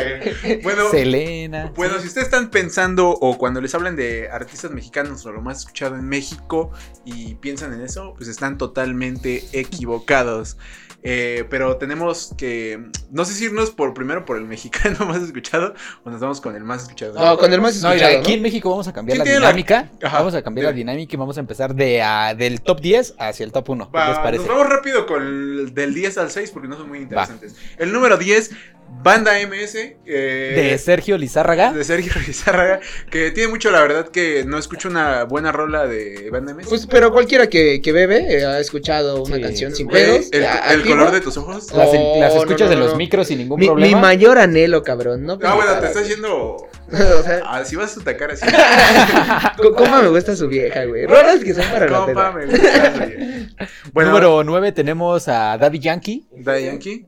[0.64, 1.74] Bueno, Selena.
[1.76, 5.60] Bueno, si ustedes están pensando o cuando les hablan de artistas mexicanos o lo más
[5.60, 6.72] escuchado en México
[7.06, 10.58] y piensan en eso, pues están totalmente equivocados.
[11.04, 12.80] Eh, pero tenemos que,
[13.10, 15.74] no sé si irnos por primero por el mexicano más escuchado
[16.04, 17.16] o nos vamos con el más escuchado.
[17.16, 18.36] No, con el más No, mira, escuchado, aquí ¿no?
[18.38, 19.90] en México vamos a cambiar la ¿Quién tiene la- dinámica.
[20.04, 23.16] Ajá, Vamos a cambiar la dinámica y vamos a empezar de ah, del top 10
[23.18, 23.90] hacia el top 1.
[23.92, 24.46] ¿Qué Va, les parece?
[24.46, 27.56] Nos vamos rápido con el del 10 al 6 porque no son muy interesantes.
[27.80, 28.52] El número 10,
[29.04, 29.76] Banda MS.
[30.06, 31.74] eh, De Sergio Lizárraga.
[31.74, 32.80] de Sergio Lizárraga,
[33.10, 36.68] que tiene mucho, la verdad, que no escucho una buena rola de Banda MS.
[36.70, 39.42] Pues, pero cualquiera que, que bebe eh, ha escuchado una Sí.
[39.42, 40.30] canción sin Güey, pedos.
[40.32, 41.72] el, eh, color de tus ojos.
[41.74, 42.98] Las, Oh, las no, escuchas no, de no, los no.
[42.98, 44.02] micros sin ningún Mi, mi problema.
[44.02, 45.26] mayor anhelo, cabrón.
[45.26, 46.30] No, Ah, bueno, te está estás yendo.
[46.92, 48.46] o sea, si vas a atacar así.
[49.58, 51.06] co- compa me gusta su vieja, güey.
[51.08, 52.94] Rolas que son para la Compa, me gusta.
[53.06, 53.48] oye.
[53.94, 56.26] Bueno, Número 9 tenemos a Daddy Yankee.
[56.38, 57.06] Daddy Yankee,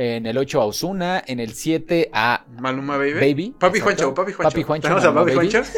[0.00, 1.24] En el 8 a Osuna.
[1.26, 3.14] En el 7 a Maluma Baby.
[3.14, 3.54] Baby.
[3.58, 4.04] Papi Exacto.
[4.04, 4.50] Juancho, Papi Juancho.
[4.50, 5.50] Papi Juancho, Tenemos a Papi Baby.
[5.50, 5.70] Juancho.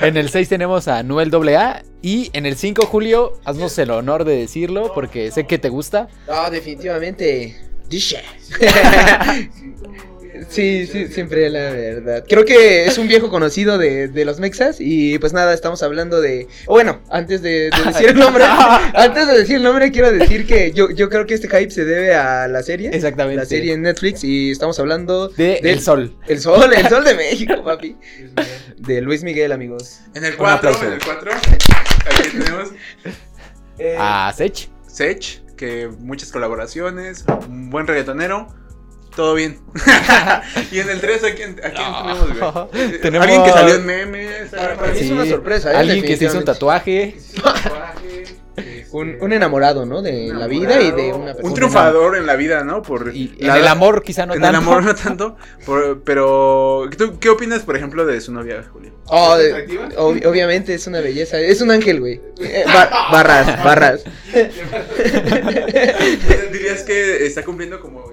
[0.06, 1.82] En el 6 tenemos a Noel AA.
[2.02, 6.06] Y en el 5, Julio, haznos el honor de decirlo porque sé que te gusta.
[6.28, 7.56] No, definitivamente.
[7.88, 8.22] Dice.
[10.48, 12.24] Sí, sí, siempre la verdad.
[12.28, 16.20] Creo que es un viejo conocido de, de los mexas y pues nada, estamos hablando
[16.20, 16.48] de...
[16.66, 18.44] Bueno, antes de, de decir el nombre,
[18.94, 21.84] antes de decir el nombre quiero decir que yo, yo creo que este hype se
[21.84, 22.90] debe a la serie.
[22.92, 23.36] Exactamente.
[23.36, 26.16] La serie en Netflix y estamos hablando De del El Sol.
[26.26, 27.96] El Sol, el Sol de México, papi.
[28.78, 30.00] De Luis Miguel, amigos.
[30.14, 30.84] En el Un 4, aplauso.
[30.86, 31.30] en el 4.
[31.32, 32.70] Aquí tenemos
[33.98, 34.68] A Sech.
[34.86, 38.48] Sech, que muchas colaboraciones, un buen reggaetonero.
[39.16, 39.58] Todo bien.
[40.72, 42.24] y en el 3, ¿a quién, a quién No.
[42.24, 43.00] tenemos, güey?
[43.00, 44.48] Tenemos- Alguien que salió en memes.
[44.50, 45.76] Para- para mí es una sorpresa, ¿eh?
[45.76, 47.16] Alguien que se hizo un tatuaje.
[47.34, 48.22] tatuaje,
[48.56, 50.00] este, Un, un enamorado, ¿no?
[50.02, 51.54] De la vida y de una Un persona.
[51.54, 52.82] triunfador en la vida, ¿no?
[52.82, 54.50] Por Y la- en el amor quizá no en tanto.
[54.58, 55.36] el amor no tanto.
[55.66, 58.92] por- pero, ¿tú qué opinas, por ejemplo, de su novia, Julio?
[59.06, 61.38] Oh, ¿Es de- ob- obviamente es una belleza.
[61.38, 62.20] Es un ángel, güey.
[62.40, 64.04] Eh, bar- barras, barras.
[66.52, 68.04] Dirías que está cumpliendo como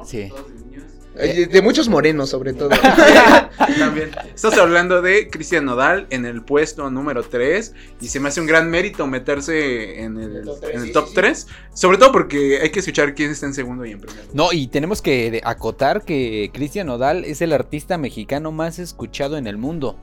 [0.00, 0.06] ¿no?
[0.06, 0.28] Sí.
[0.28, 0.84] Todos de niños.
[1.16, 2.70] Eh, De muchos morenos, sobre todo.
[3.78, 4.10] También.
[4.34, 7.74] Estamos hablando de Cristian Nodal en el puesto número 3.
[8.00, 10.86] Y se me hace un gran mérito meterse en el, El top tres, en el
[10.86, 11.14] sí, top sí, sí.
[11.16, 11.46] 3.
[11.74, 14.22] Sobre todo porque hay que escuchar quién está en segundo y en primero.
[14.32, 19.46] No, y tenemos que acotar que Cristian Nodal es el artista mexicano más escuchado en
[19.46, 19.98] el mundo.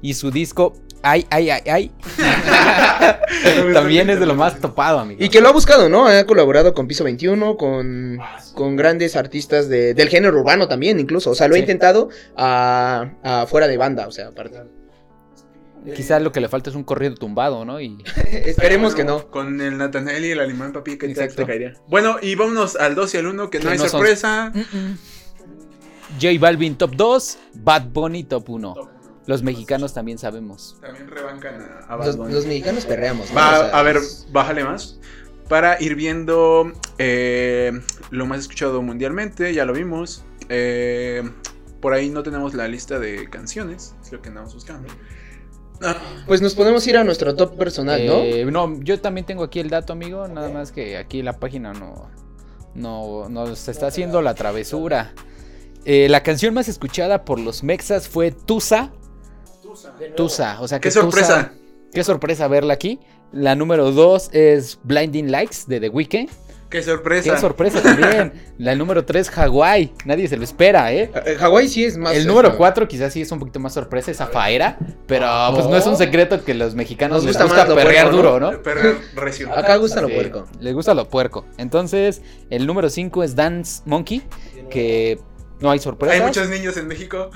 [0.00, 1.92] Y su disco, ay, ay, ay, ay,
[3.74, 5.22] también es de lo más topado, amigo.
[5.22, 6.06] Y que lo ha buscado, ¿no?
[6.06, 8.18] Ha colaborado con Piso 21, con,
[8.54, 11.30] con grandes artistas de- del género urbano también, incluso.
[11.30, 11.62] O sea, lo ha Sí.
[11.62, 14.58] intentado a, a fuera de banda, o sea, aparte.
[15.94, 17.80] Quizás lo que le falta es un corrido tumbado, ¿no?
[17.80, 17.96] Y
[18.46, 19.28] Esperemos que no.
[19.30, 21.36] Con el Nathanael y el alemán papi que te, Exacto.
[21.36, 21.72] te caería.
[21.88, 24.52] Bueno, y vámonos al 2 y al 1, que no Que hay no son- sorpresa.
[26.20, 28.74] J Balvin top 2, Bad Bunny top 1.
[29.28, 30.76] Los mexicanos también sabemos.
[30.80, 32.32] También rebancan a, a Bad Los, Bunny.
[32.32, 33.28] los mexicanos perreamos.
[33.30, 33.36] ¿no?
[33.36, 34.98] Va, O sea, a ver, es- bájale más.
[35.48, 37.72] Para ir viendo eh,
[38.10, 40.24] lo más escuchado mundialmente, ya lo vimos.
[40.48, 41.22] Eh,
[41.80, 44.88] por ahí no tenemos la lista de canciones, es lo que andamos buscando.
[45.82, 48.14] Ah, Pues nos podemos ir a nuestro top personal, ¿no?
[48.22, 50.26] Eh, no, yo también tengo aquí el dato, amigo.
[50.26, 52.10] Nada más que aquí la página no,
[52.74, 55.12] no nos está haciendo la travesura.
[55.84, 58.90] Eh, la canción más escuchada por los mexas fue Tusa.
[60.16, 61.50] Tusa, o sea que ¡Qué sorpresa!
[61.50, 61.52] Tusa-
[61.92, 63.00] qué sorpresa verla aquí.
[63.32, 66.28] La número 2 es Blinding Lights de The Weeknd.
[66.70, 67.32] ¡Qué sorpresa!
[67.34, 68.32] Qué sorpresa también.
[68.58, 69.94] La número 3, Hawái.
[70.04, 71.10] Nadie se lo espera, ¿eh?
[71.24, 72.14] Eh, Hawái sí es más.
[72.14, 74.76] El número este, 4 quizás sí es un poquito más sorpresa, esa faera.
[75.06, 78.38] Pero pues no es un secreto que los mexicanos Nos les gusta gusta, perrear duro,
[78.38, 78.62] ¿no?
[78.62, 79.50] Perro recio.
[79.56, 80.44] Acá gusta lo Sí, puerco.
[80.60, 81.46] Les gusta lo puerco.
[81.56, 82.20] Entonces,
[82.50, 84.22] el número 5 es Dance Monkey,
[84.68, 85.18] que
[85.60, 86.14] no hay sorpresa.
[86.14, 87.30] Hay muchos niños en México.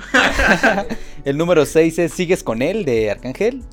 [1.25, 3.63] El número 6 es Sigues con él, de Arcángel.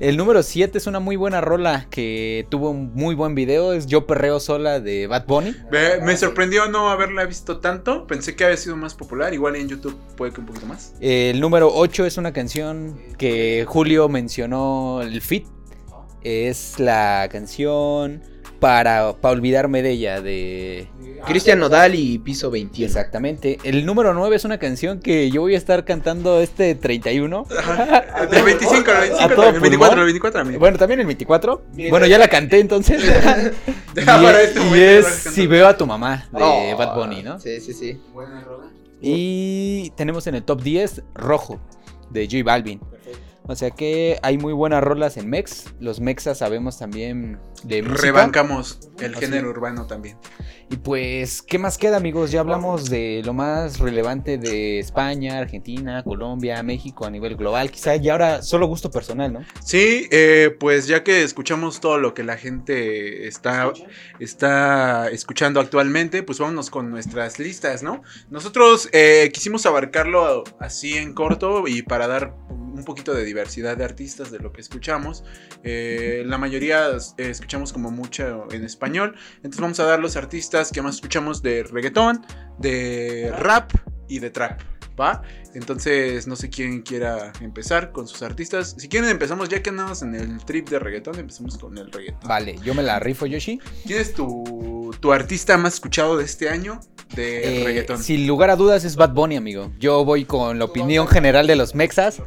[0.00, 3.74] El número 7 es una muy buena rola que tuvo un muy buen video.
[3.74, 5.54] Es Yo Perreo Sola de Bad Bunny.
[6.02, 8.06] Me sorprendió no haberla visto tanto.
[8.06, 9.34] Pensé que había sido más popular.
[9.34, 10.94] Igual en YouTube puede que un poquito más.
[11.00, 15.46] El número 8 es una canción que Julio mencionó el fit.
[16.22, 18.22] Es la canción
[18.60, 20.88] para, para olvidarme de ella, de...
[21.26, 22.86] Cristian Nodal y Piso 21.
[22.86, 23.58] Exactamente.
[23.62, 27.46] El número 9 es una canción que yo voy a estar cantando este 31.
[27.58, 28.26] Ajá.
[28.26, 29.98] Del 25 al A 25, todo del 24 pulmón.
[29.98, 30.58] al 24 amigo.
[30.58, 31.62] Bueno, también el 24.
[31.90, 33.02] Bueno, ya la canté entonces.
[33.02, 33.52] Deja
[34.18, 37.22] y para es, este y es Si veo a tu mamá de Oh, Bad Bunny,
[37.22, 37.38] ¿no?
[37.38, 38.00] Sí, sí, sí.
[38.14, 38.68] Buena rola.
[39.02, 41.60] Y tenemos en el top 10 Rojo
[42.08, 42.80] de J Balvin.
[43.50, 45.74] O sea que hay muy buenas rolas en Mex.
[45.80, 48.02] Los Mexas sabemos también de música.
[48.02, 49.24] Rebancamos el Así.
[49.24, 50.16] género urbano también.
[50.72, 52.30] Y pues, ¿qué más queda, amigos?
[52.30, 57.72] Ya hablamos de lo más relevante de España, Argentina, Colombia, México a nivel global.
[57.72, 59.44] Quizá y ahora solo gusto personal, ¿no?
[59.64, 63.72] Sí, eh, pues ya que escuchamos todo lo que la gente está,
[64.20, 68.02] está escuchando actualmente, pues vámonos con nuestras listas, ¿no?
[68.30, 73.84] Nosotros eh, quisimos abarcarlo así en corto y para dar un poquito de diversidad de
[73.84, 75.24] artistas de lo que escuchamos.
[75.64, 80.82] Eh, la mayoría escuchamos como mucho en español, entonces vamos a dar los artistas que
[80.82, 82.26] más escuchamos de reggaetón,
[82.58, 83.70] de rap
[84.08, 84.60] y de trap.
[85.00, 85.22] ¿Va?
[85.54, 88.74] Entonces, no sé quién quiera empezar con sus artistas.
[88.76, 91.18] Si quieren, empezamos ya que andamos en el trip de reggaetón.
[91.18, 92.28] Empezamos con el reggaetón.
[92.28, 93.58] Vale, yo me la rifo, Yoshi.
[93.86, 96.80] ¿Quién es tu, tu artista más escuchado de este año
[97.14, 98.02] de Eh, reggaetón?
[98.02, 99.72] sin lugar a dudas es Bad Bunny, amigo.
[99.78, 102.20] Yo voy con la opinión general de los Mexas.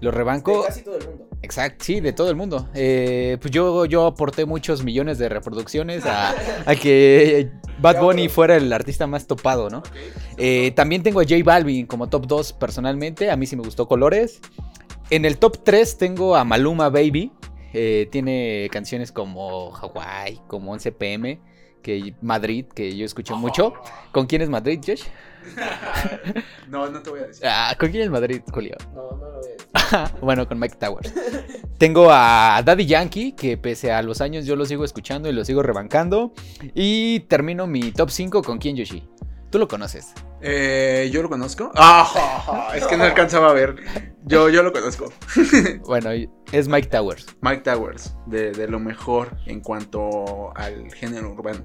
[0.00, 0.66] Lo rebanco.
[0.82, 1.28] todo el mundo.
[1.44, 2.70] Exacto, sí, de todo el mundo.
[2.74, 6.34] Eh, pues yo, yo aporté muchos millones de reproducciones a,
[6.64, 9.82] a que Bad Bunny fuera el artista más topado, ¿no?
[10.38, 13.30] Eh, también tengo a J Balvin como top 2 personalmente.
[13.30, 14.40] A mí sí me gustó Colores.
[15.10, 17.30] En el top 3 tengo a Maluma Baby.
[17.74, 21.40] Eh, tiene canciones como Hawaii, como 11 pm,
[21.82, 23.74] que Madrid, que yo escucho mucho.
[24.12, 25.02] ¿Con quién es Madrid, Josh?
[26.68, 27.46] No, no te voy a decir.
[27.46, 28.76] Ah, ¿Con quién es Madrid, Julio?
[28.94, 30.12] No, no lo ves.
[30.20, 31.12] bueno, con Mike Towers.
[31.78, 35.44] Tengo a Daddy Yankee, que pese a los años yo lo sigo escuchando y lo
[35.44, 36.32] sigo rebancando.
[36.74, 39.06] Y termino mi top 5 con Ken Yoshi.
[39.50, 40.12] Tú lo conoces.
[40.40, 41.70] Eh, ¿Yo lo conozco?
[41.76, 43.76] Ah, es que no alcanzaba a ver.
[44.24, 45.12] Yo, yo lo conozco.
[45.86, 46.10] Bueno,
[46.50, 47.26] es Mike Towers.
[47.40, 51.64] Mike Towers, de, de lo mejor en cuanto al género urbano.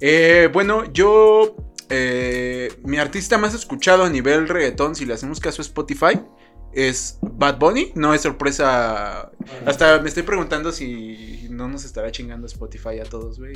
[0.00, 1.56] Eh, bueno, yo.
[1.90, 6.20] Eh, mi artista más escuchado a nivel reggaetón, si le hacemos caso a Spotify,
[6.72, 7.92] es Bad Bunny.
[7.94, 9.30] No es sorpresa.
[9.66, 13.54] Hasta me estoy preguntando si no nos estará chingando Spotify a todos, güey.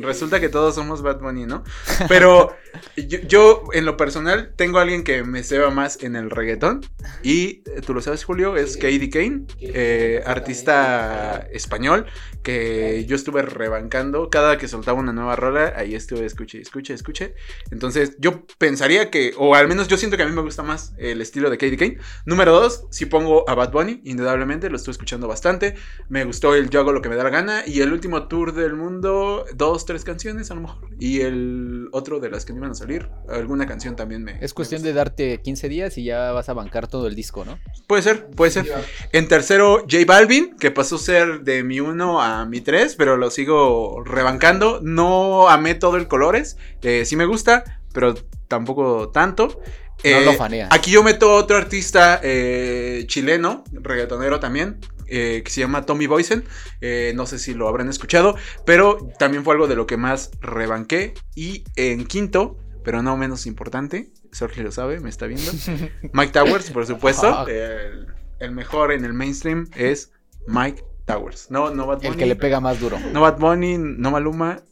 [0.00, 1.64] Resulta que todos somos Bad Bunny, ¿no?
[2.08, 2.56] Pero
[2.96, 6.80] yo, yo, en lo personal, tengo a alguien que me ceba más en el reggaetón.
[7.22, 12.06] Y eh, tú lo sabes, Julio, es Katie Kane, eh, artista español,
[12.42, 14.30] que yo estuve rebancando.
[14.30, 17.34] Cada que soltaba una nueva rola, ahí estuve, escuche, escuche, escuche.
[17.70, 20.94] Entonces, yo pensaría que, o al menos yo siento que a mí me gusta más
[20.96, 21.98] el estilo de Katie Kane.
[22.36, 25.74] Número dos, si pongo a Bad Bunny, indudablemente, lo estoy escuchando bastante.
[26.10, 27.62] Me gustó el Yo hago lo que me da la gana.
[27.66, 30.90] Y el último tour del mundo, dos, tres canciones a lo mejor.
[31.00, 34.36] Y el otro de las que me iban a salir, alguna canción también me.
[34.44, 37.46] Es cuestión me de darte 15 días y ya vas a bancar todo el disco,
[37.46, 37.58] ¿no?
[37.86, 38.70] Puede ser, puede ser.
[39.12, 43.16] En tercero, J Balvin, que pasó a ser de mi 1 a mi 3, pero
[43.16, 44.80] lo sigo rebancando.
[44.82, 46.58] No amé todo el colores.
[46.82, 48.14] Eh, sí me gusta, pero
[48.46, 49.58] tampoco tanto.
[50.04, 50.66] No Eh, lo.
[50.70, 56.44] Aquí yo meto otro artista eh, chileno, reggaetonero también, eh, que se llama Tommy Boysen.
[56.80, 60.30] Eh, no sé si lo habrán escuchado, pero también fue algo de lo que más
[60.40, 61.14] rebanqué.
[61.34, 65.50] Y en quinto, pero no menos importante, Sergio lo sabe, me está viendo.
[66.12, 67.28] Mike Towers, por supuesto.
[67.28, 67.46] Ah.
[67.48, 68.06] el,
[68.38, 70.12] el mejor en el mainstream es
[70.46, 71.50] Mike Towers.
[71.50, 72.08] No, no Bad Bunny.
[72.08, 72.98] El que le pega más duro.
[73.12, 74.62] No Bad Bunny, no Maluma,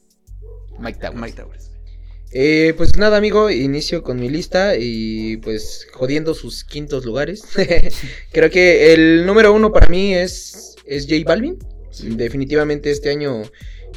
[0.78, 1.20] Mike Towers.
[1.20, 1.70] Mike Towers.
[2.36, 7.44] Eh, pues nada, amigo, inicio con mi lista y pues jodiendo sus quintos lugares.
[8.32, 11.56] Creo que el número uno para mí es, es J Balvin.
[12.16, 13.42] Definitivamente este año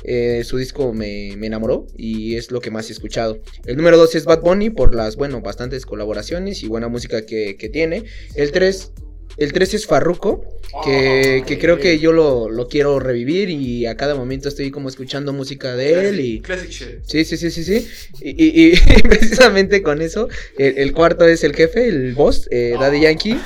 [0.04, 3.40] eh, su disco me, me enamoró y es lo que más he escuchado.
[3.66, 7.58] El número dos es Bad Bunny por las, bueno, bastantes colaboraciones y buena música que,
[7.58, 8.04] que tiene.
[8.36, 8.92] El tres,
[9.38, 10.44] el tres es Farruko,
[10.84, 14.90] que, que creo que yo lo, lo quiero revivir y a cada momento estoy como
[14.90, 16.42] escuchando música de él y...
[16.42, 16.88] Classic shit.
[17.04, 17.88] Sí, sí, sí, sí, sí.
[18.22, 20.28] Y, y- y precisamente con eso,
[20.58, 23.38] el, el cuarto es el jefe, el boss, eh, Daddy Yankee.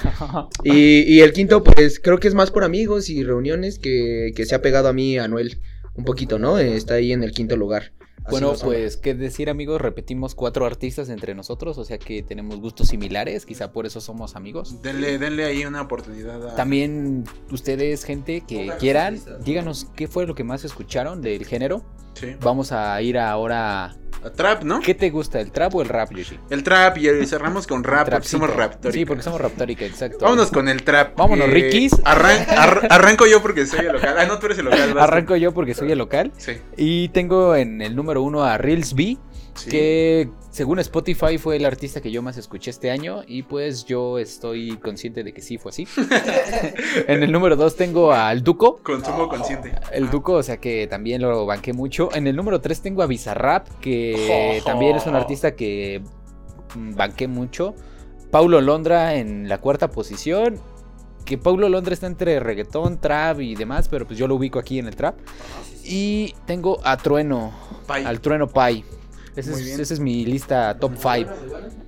[0.63, 4.45] Y, y el quinto, pues creo que es más por amigos y reuniones que, que
[4.45, 5.59] se ha pegado a mí, Anuel,
[5.95, 6.57] un poquito, ¿no?
[6.59, 7.91] Está ahí en el quinto lugar.
[8.23, 9.81] Así Bueno, pues, ¿qué decir, amigos?
[9.81, 14.35] Repetimos cuatro artistas entre nosotros, o sea que tenemos gustos similares, quizá por eso somos
[14.35, 14.81] amigos.
[14.83, 16.55] Denle, denle ahí una oportunidad a...
[16.55, 21.83] También ustedes, gente que quieran, díganos qué fue lo que más escucharon del género.
[22.13, 22.35] Sí.
[22.41, 23.95] Vamos a ir ahora.
[24.23, 24.81] A trap, ¿no?
[24.81, 26.37] ¿Qué te gusta, el trap o el rap, Yoshi?
[26.51, 28.91] El trap y cerramos con rap porque somos raptórica.
[28.99, 30.19] Sí, porque somos raptórica, exacto.
[30.21, 31.17] Vámonos con el trap.
[31.17, 31.93] Vámonos, Rikis.
[32.03, 34.15] arran- ar- arranco yo porque soy el local.
[34.19, 34.95] Ah, no, tú eres el local.
[34.99, 36.31] Arranco yo porque soy el local.
[36.37, 36.51] Sí.
[36.77, 39.17] Y tengo en el número uno a Reels B,
[39.55, 39.69] sí.
[39.69, 43.23] que según Spotify fue el artista que yo más escuché este año.
[43.25, 45.87] Y pues yo estoy consciente de que sí fue así.
[47.07, 48.79] en el número dos tengo al Duco.
[48.83, 49.73] Consumo consciente.
[49.91, 52.09] El Duco, o sea que también lo banqué mucho.
[52.13, 56.01] En el número 3 tengo a Bizarrap, que también es un artista que
[56.75, 57.75] banqué mucho.
[58.31, 60.59] Paulo Londra en la cuarta posición.
[61.25, 64.79] Que Paulo Londra está entre reggaetón, trap y demás, pero pues yo lo ubico aquí
[64.79, 65.17] en el trap.
[65.83, 67.53] Y tengo a Trueno,
[67.85, 68.05] Pai.
[68.05, 68.83] al Trueno Pai.
[69.35, 69.79] Esa es, bien.
[69.79, 71.31] esa es mi lista top 5.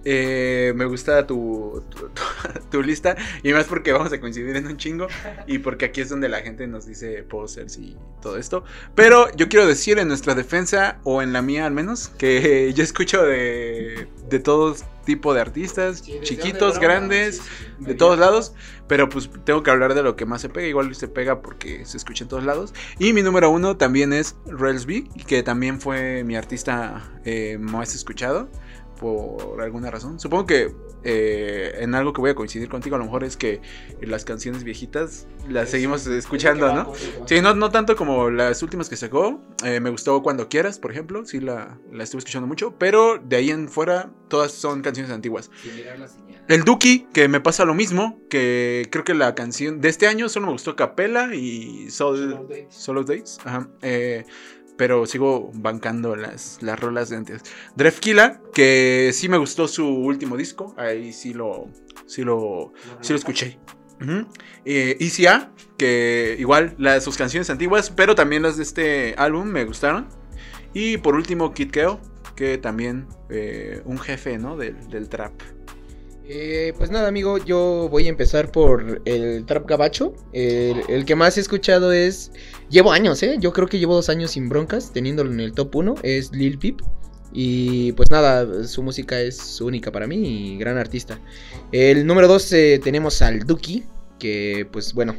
[0.06, 4.68] Eh, me gusta tu, tu, tu- tu lista y más porque vamos a coincidir en
[4.68, 5.08] un chingo
[5.48, 8.64] y porque aquí es donde la gente nos dice posers y todo esto.
[8.96, 12.84] Pero yo quiero decir en nuestra defensa, o en la mía al menos, que yo
[12.84, 14.76] escucho de, de todo
[15.06, 17.42] tipo de artistas, chiquitos, grandes,
[17.80, 18.54] de todos lados,
[18.88, 21.86] pero pues tengo que hablar de lo que más se pega, igual se pega porque
[21.86, 22.74] se escucha en todos lados.
[23.00, 27.96] Y mi número uno también es Rels B, que también fue mi artista eh, más
[27.96, 28.50] escuchado
[29.00, 30.20] por alguna razón.
[30.20, 30.74] Supongo que
[31.04, 33.62] eh, en algo que voy a coincidir contigo a lo mejor es que
[34.02, 36.94] las canciones viejitas las seguimos escuchando, ¿no?
[37.26, 39.42] Sí, no, no tanto como las últimas que sacó.
[39.64, 41.26] Eh, me gustó Cuando Quieras, por ejemplo.
[41.26, 42.76] Sí, la, la estuve escuchando mucho.
[42.78, 45.52] Pero de ahí en fuera, todas son canciones antiguas.
[46.48, 48.20] El Duki, que me pasa lo mismo.
[48.30, 53.04] Que creo que la canción de este año solo me gustó Capela y Sol, Solo
[53.04, 53.40] Days.
[53.44, 53.68] Ajá.
[53.82, 54.26] Eh,
[54.78, 57.42] pero sigo bancando las, las rolas de antes.
[57.76, 60.74] Drefkila, que sí me gustó su último disco.
[60.78, 61.70] Ahí sí lo,
[62.06, 63.60] sí lo, sí lo escuché.
[64.02, 64.28] Ujú.
[64.66, 69.48] Eh, Easy A, que igual las, sus canciones antiguas, pero también las de este álbum
[69.48, 70.10] me gustaron.
[70.74, 72.02] Y por último, Kid Keo,
[72.36, 74.58] que también eh, un jefe, ¿no?
[74.58, 75.34] Del, del trap.
[76.26, 80.14] Eh, pues nada, amigo, yo voy a empezar por el trap gabacho.
[80.32, 82.32] El, que más he escuchado es.
[82.70, 83.38] Llevo años, ¿eh?
[83.40, 85.96] Yo creo que llevo dos años sin broncas, teniéndolo en el top 1.
[86.04, 86.82] Es Lil Peep.
[87.34, 90.16] Y pues nada, su música es única para mí
[90.54, 91.20] y gran artista.
[91.72, 92.50] El número 2
[92.84, 93.84] tenemos al Duki,
[94.20, 95.16] que pues bueno,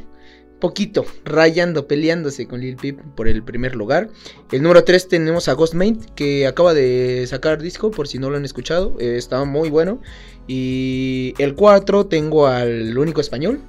[0.59, 4.09] poquito, rayando, peleándose con Lil Peep por el primer lugar.
[4.51, 8.37] El número 3 tenemos a Ghostmate, que acaba de sacar disco, por si no lo
[8.37, 8.95] han escuchado.
[8.99, 10.01] eh, está muy bueno.
[10.47, 13.61] Y el 4 tengo al único español.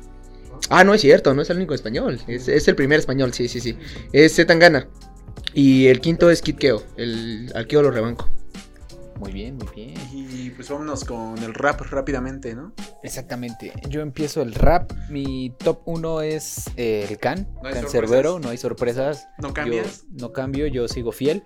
[0.68, 2.20] Ah, no es cierto, no es el único español.
[2.26, 3.76] Es, es el primer español, sí, sí, sí.
[4.12, 4.88] Es Zetangana.
[5.54, 6.82] Y el quinto es Kid Keo.
[6.96, 8.28] El, al Keo lo rebanco.
[9.18, 9.94] Muy bien, muy bien.
[10.12, 12.74] Y pues vámonos con el rap rápidamente, ¿no?
[13.02, 13.72] Exactamente.
[13.88, 14.92] Yo empiezo el rap.
[15.08, 17.48] Mi top 1 es eh, el Can.
[17.62, 18.44] No hay Cancerbero, sorpresas.
[18.44, 19.28] no hay sorpresas.
[19.38, 20.02] ¿No cambias?
[20.12, 21.42] Yo no cambio, yo sigo fiel.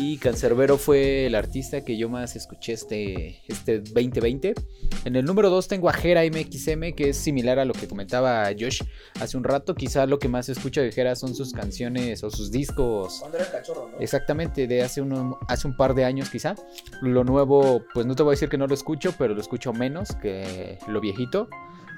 [0.00, 4.54] Y Cancerbero fue el artista que yo más escuché este, este 2020.
[5.04, 8.46] En el número 2 tengo a Jera MXM, que es similar a lo que comentaba
[8.56, 8.80] Josh
[9.20, 9.74] hace un rato.
[9.74, 13.16] Quizá lo que más escucho de Jera son sus canciones o sus discos.
[13.18, 13.98] Cuando era cachorro, ¿no?
[13.98, 16.54] Exactamente, de hace, uno, hace un par de años quizá.
[17.02, 19.72] Lo nuevo, pues no te voy a decir que no lo escucho, pero lo escucho
[19.72, 21.48] menos que lo viejito.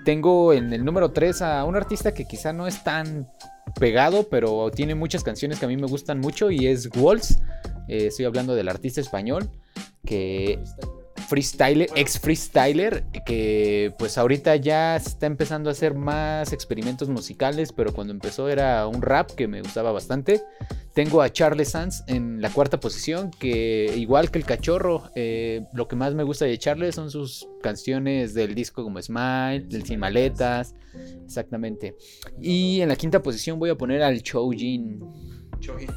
[0.07, 3.29] Tengo en el número 3 a un artista que quizá no es tan
[3.79, 7.39] pegado, pero tiene muchas canciones que a mí me gustan mucho y es Walls.
[7.91, 9.51] Eh, estoy hablando del artista español
[10.07, 10.61] que
[11.29, 17.93] freestyler, ex freestyler, que pues ahorita ya está empezando a hacer más experimentos musicales, pero
[17.93, 20.41] cuando empezó era un rap que me gustaba bastante.
[20.95, 25.89] Tengo a Charles Sanz en la cuarta posición, que igual que el cachorro, eh, lo
[25.89, 29.99] que más me gusta de Charles son sus canciones del disco como Smile, del Sin
[29.99, 30.77] Maletas,
[31.25, 31.97] exactamente.
[32.41, 35.01] Y en la quinta posición voy a poner al Choujin.
[35.59, 35.91] Chojin,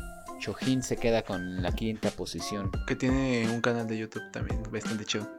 [0.43, 2.69] Chojin se queda con la quinta posición.
[2.85, 5.31] que tiene un canal de YouTube también bastante chido.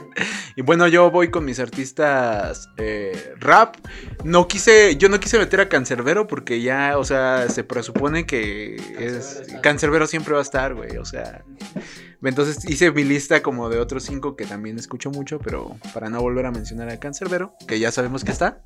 [0.56, 3.76] y bueno, yo voy con mis artistas eh, rap.
[4.24, 8.76] No quise, yo no quise meter a Cancerbero porque ya, o sea, se presupone que
[8.98, 10.96] es Cancerbero siempre va a estar, güey.
[10.96, 11.44] O sea,
[12.22, 16.20] entonces hice mi lista como de otros cinco que también escucho mucho, pero para no
[16.20, 18.60] volver a mencionar a Cancerbero, que ya sabemos que está.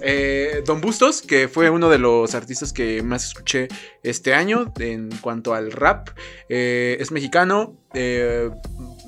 [0.00, 3.68] Eh, Don Bustos, que fue uno de los artistas que más escuché
[4.02, 6.08] este año en cuanto al rap.
[6.48, 7.76] Eh, es mexicano.
[7.94, 8.50] Eh,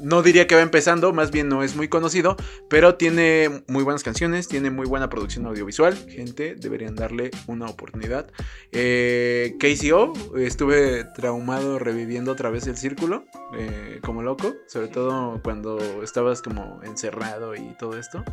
[0.03, 2.37] no diría que va empezando, más bien no es muy conocido,
[2.69, 5.97] pero tiene muy buenas canciones, tiene muy buena producción audiovisual.
[6.09, 8.31] Gente, deberían darle una oportunidad.
[8.73, 13.25] Eh, KCO, estuve traumado reviviendo otra vez el círculo,
[13.57, 18.25] eh, como loco, sobre todo cuando estabas como encerrado y todo esto.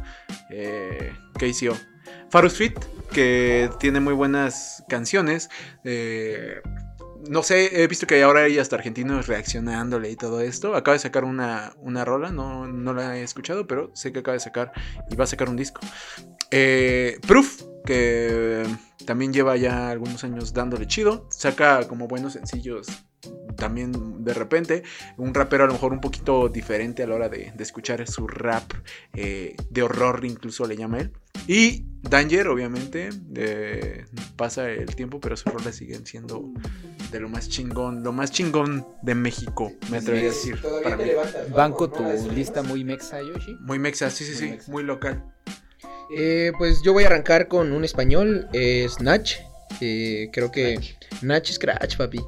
[0.50, 1.76] Eh, KCO.
[2.30, 2.78] Farus Fit,
[3.12, 5.50] que tiene muy buenas canciones.
[5.84, 6.62] eh,
[7.30, 10.76] no sé, he visto que ahora hay hasta argentinos reaccionándole y todo esto.
[10.76, 14.34] Acaba de sacar una, una rola, no, no la he escuchado, pero sé que acaba
[14.34, 14.72] de sacar
[15.10, 15.82] y va a sacar un disco.
[16.52, 18.64] Eh, Proof, que
[19.06, 21.28] también lleva ya algunos años dándole chido.
[21.30, 22.88] Saca como buenos sencillos
[23.58, 24.84] también de repente.
[25.18, 28.28] Un rapero a lo mejor un poquito diferente a la hora de, de escuchar su
[28.28, 28.72] rap
[29.14, 31.12] eh, de horror, incluso le llama él.
[31.47, 34.05] Y Danger, obviamente, eh,
[34.36, 36.51] pasa el tiempo, pero sus rolas siguen siendo
[37.12, 40.58] de lo más chingón, lo más chingón de México, me atrevería a decir.
[40.84, 41.03] Para mí.
[41.55, 42.03] Banco tu
[42.34, 43.55] lista muy mexa, Yoshi.
[43.62, 44.72] Muy mexa, sí, sí, Muy sí, mexa.
[44.72, 45.24] muy local.
[46.16, 49.36] Eh, pues yo voy a arrancar con un español, eh, Snatch.
[49.82, 50.80] eh, creo que
[51.22, 52.20] Natch Scratch, papi.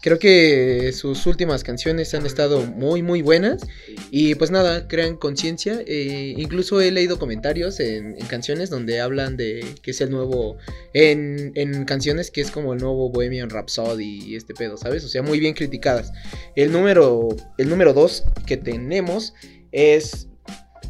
[0.00, 3.62] Creo que sus últimas canciones han estado muy, muy buenas.
[4.10, 5.82] Y pues nada, crean conciencia.
[5.86, 10.56] eh, incluso he leído comentarios en, en canciones donde hablan de que es el nuevo.
[10.92, 11.52] En,
[11.84, 15.04] canciones que es como el nuevo Bohemian Rhapsody y este pedo, ¿sabes?
[15.04, 16.12] O sea, muy bien criticadas.
[16.54, 19.34] El número, el número 2 que tenemos
[19.72, 20.28] es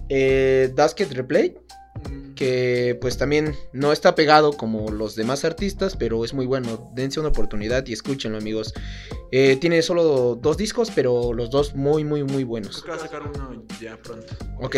[0.08, 0.72] eh,
[1.10, 1.56] Replay
[2.38, 6.88] que pues también no está pegado como los demás artistas, pero es muy bueno.
[6.94, 8.74] Dense una oportunidad y escúchenlo, amigos.
[9.32, 12.80] Eh, tiene solo dos discos, pero los dos muy, muy, muy buenos.
[12.80, 14.28] Creo que va a sacar uno ya pronto.
[14.60, 14.76] Ok.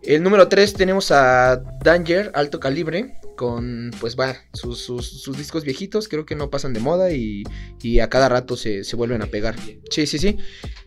[0.00, 6.08] El número 3 tenemos a Danger, alto calibre, con pues va, sus, sus- discos viejitos,
[6.08, 7.44] creo que no pasan de moda y,
[7.82, 9.54] y a cada rato se, se vuelven a pegar.
[9.90, 10.36] Sí, sí, sí.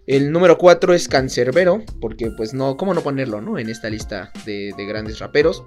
[0.08, 3.58] El número 4 es Cancerbero, porque pues no, ¿cómo no ponerlo, no?
[3.60, 5.64] En esta lista de grandes raperos.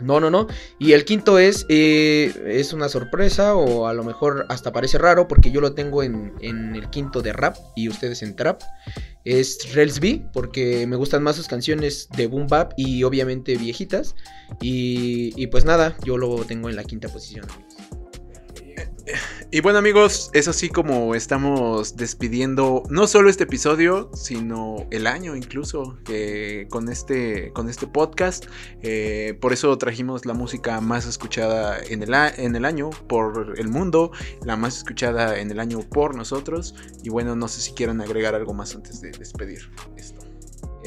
[0.00, 0.46] No, no, no.
[0.78, 5.26] Y el quinto es, eh, es una sorpresa o a lo mejor hasta parece raro
[5.28, 8.62] porque yo lo tengo en, en el quinto de rap y ustedes en trap.
[9.24, 14.14] Es Rels B porque me gustan más sus canciones de boom bap y obviamente viejitas.
[14.60, 17.46] Y, y pues nada, yo lo tengo en la quinta posición.
[19.50, 25.36] Y bueno amigos, es así como estamos despidiendo no solo este episodio, sino el año
[25.36, 25.98] incluso
[26.68, 28.46] con, este, con este podcast.
[28.82, 33.68] Eh, por eso trajimos la música más escuchada en el, en el año por el
[33.68, 34.10] mundo,
[34.44, 36.74] la más escuchada en el año por nosotros.
[37.02, 40.26] Y bueno, no sé si quieran agregar algo más antes de despedir esto.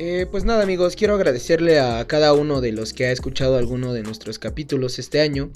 [0.02, 3.92] Eh, pues nada amigos, quiero agradecerle a cada uno de los que ha escuchado alguno
[3.92, 5.52] de nuestros capítulos este año.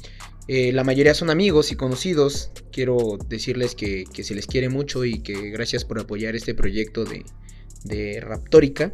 [0.47, 2.51] Eh, la mayoría son amigos y conocidos.
[2.71, 7.05] Quiero decirles que, que, se les quiere mucho y que gracias por apoyar este proyecto
[7.05, 7.23] de,
[7.83, 8.91] de Raptórica.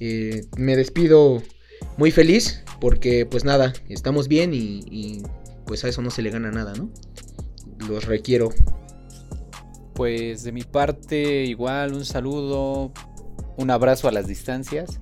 [0.00, 1.42] Eh, me despido
[1.96, 5.22] muy feliz porque pues nada, estamos bien y, y,
[5.66, 6.90] pues a eso no se le gana nada, ¿no?
[7.88, 8.50] Los requiero.
[9.94, 12.92] Pues de mi parte igual un saludo,
[13.56, 14.98] un abrazo a las distancias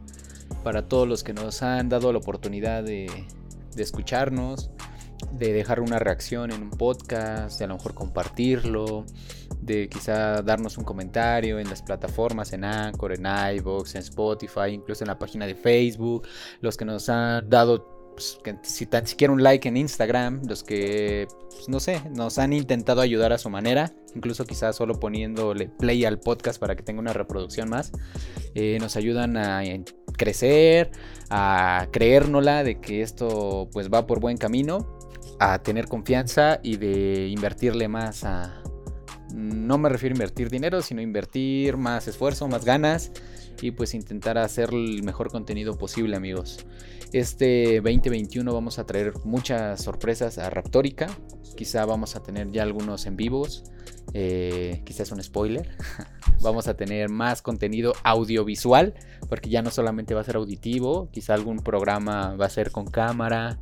[0.64, 3.08] para todos los que nos han dado la oportunidad de,
[3.76, 4.70] de escucharnos,
[5.32, 9.04] de dejar una reacción en un podcast, de a lo mejor compartirlo,
[9.60, 15.04] de quizá darnos un comentario en las plataformas, en Anchor, en iVoox, en Spotify, incluso
[15.04, 16.26] en la página de Facebook,
[16.60, 20.64] los que nos han dado pues, que, si tan siquiera un like en Instagram, los
[20.64, 25.68] que, pues, no sé, nos han intentado ayudar a su manera, incluso quizás solo poniéndole
[25.68, 27.92] play al podcast para que tenga una reproducción más,
[28.56, 29.62] eh, nos ayudan a
[30.16, 30.90] crecer,
[31.30, 34.97] a creérnosla de que esto pues va por buen camino,
[35.38, 38.62] a tener confianza y de invertirle más a,
[39.34, 43.12] no me refiero a invertir dinero, sino invertir más esfuerzo, más ganas
[43.60, 46.66] y pues intentar hacer el mejor contenido posible, amigos.
[47.12, 51.08] Este 2021 vamos a traer muchas sorpresas a Raptórica.
[51.56, 53.64] Quizá vamos a tener ya algunos en vivos.
[54.14, 55.70] Eh, quizás un spoiler.
[56.40, 58.94] vamos a tener más contenido audiovisual,
[59.28, 62.86] porque ya no solamente va a ser auditivo, quizá algún programa va a ser con
[62.86, 63.58] cámara,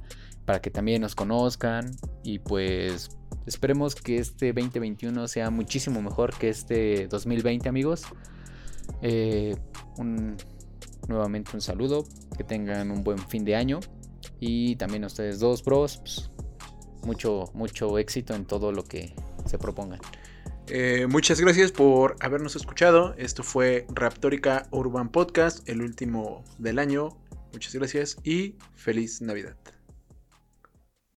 [0.47, 1.90] para que también nos conozcan
[2.22, 3.11] y pues
[3.47, 8.03] Esperemos que este 2021 sea muchísimo mejor que este 2020, amigos.
[9.03, 9.57] Eh,
[11.07, 12.05] nuevamente un saludo,
[12.36, 13.78] que tengan un buen fin de año
[14.40, 16.30] y también a ustedes dos, bros, pues,
[17.05, 19.14] mucho, mucho éxito en todo lo que
[19.47, 20.01] se propongan.
[20.66, 23.14] Eh, muchas gracias por habernos escuchado.
[23.16, 27.16] Esto fue Raptórica Urban Podcast, el último del año.
[27.53, 29.57] Muchas gracias y feliz Navidad.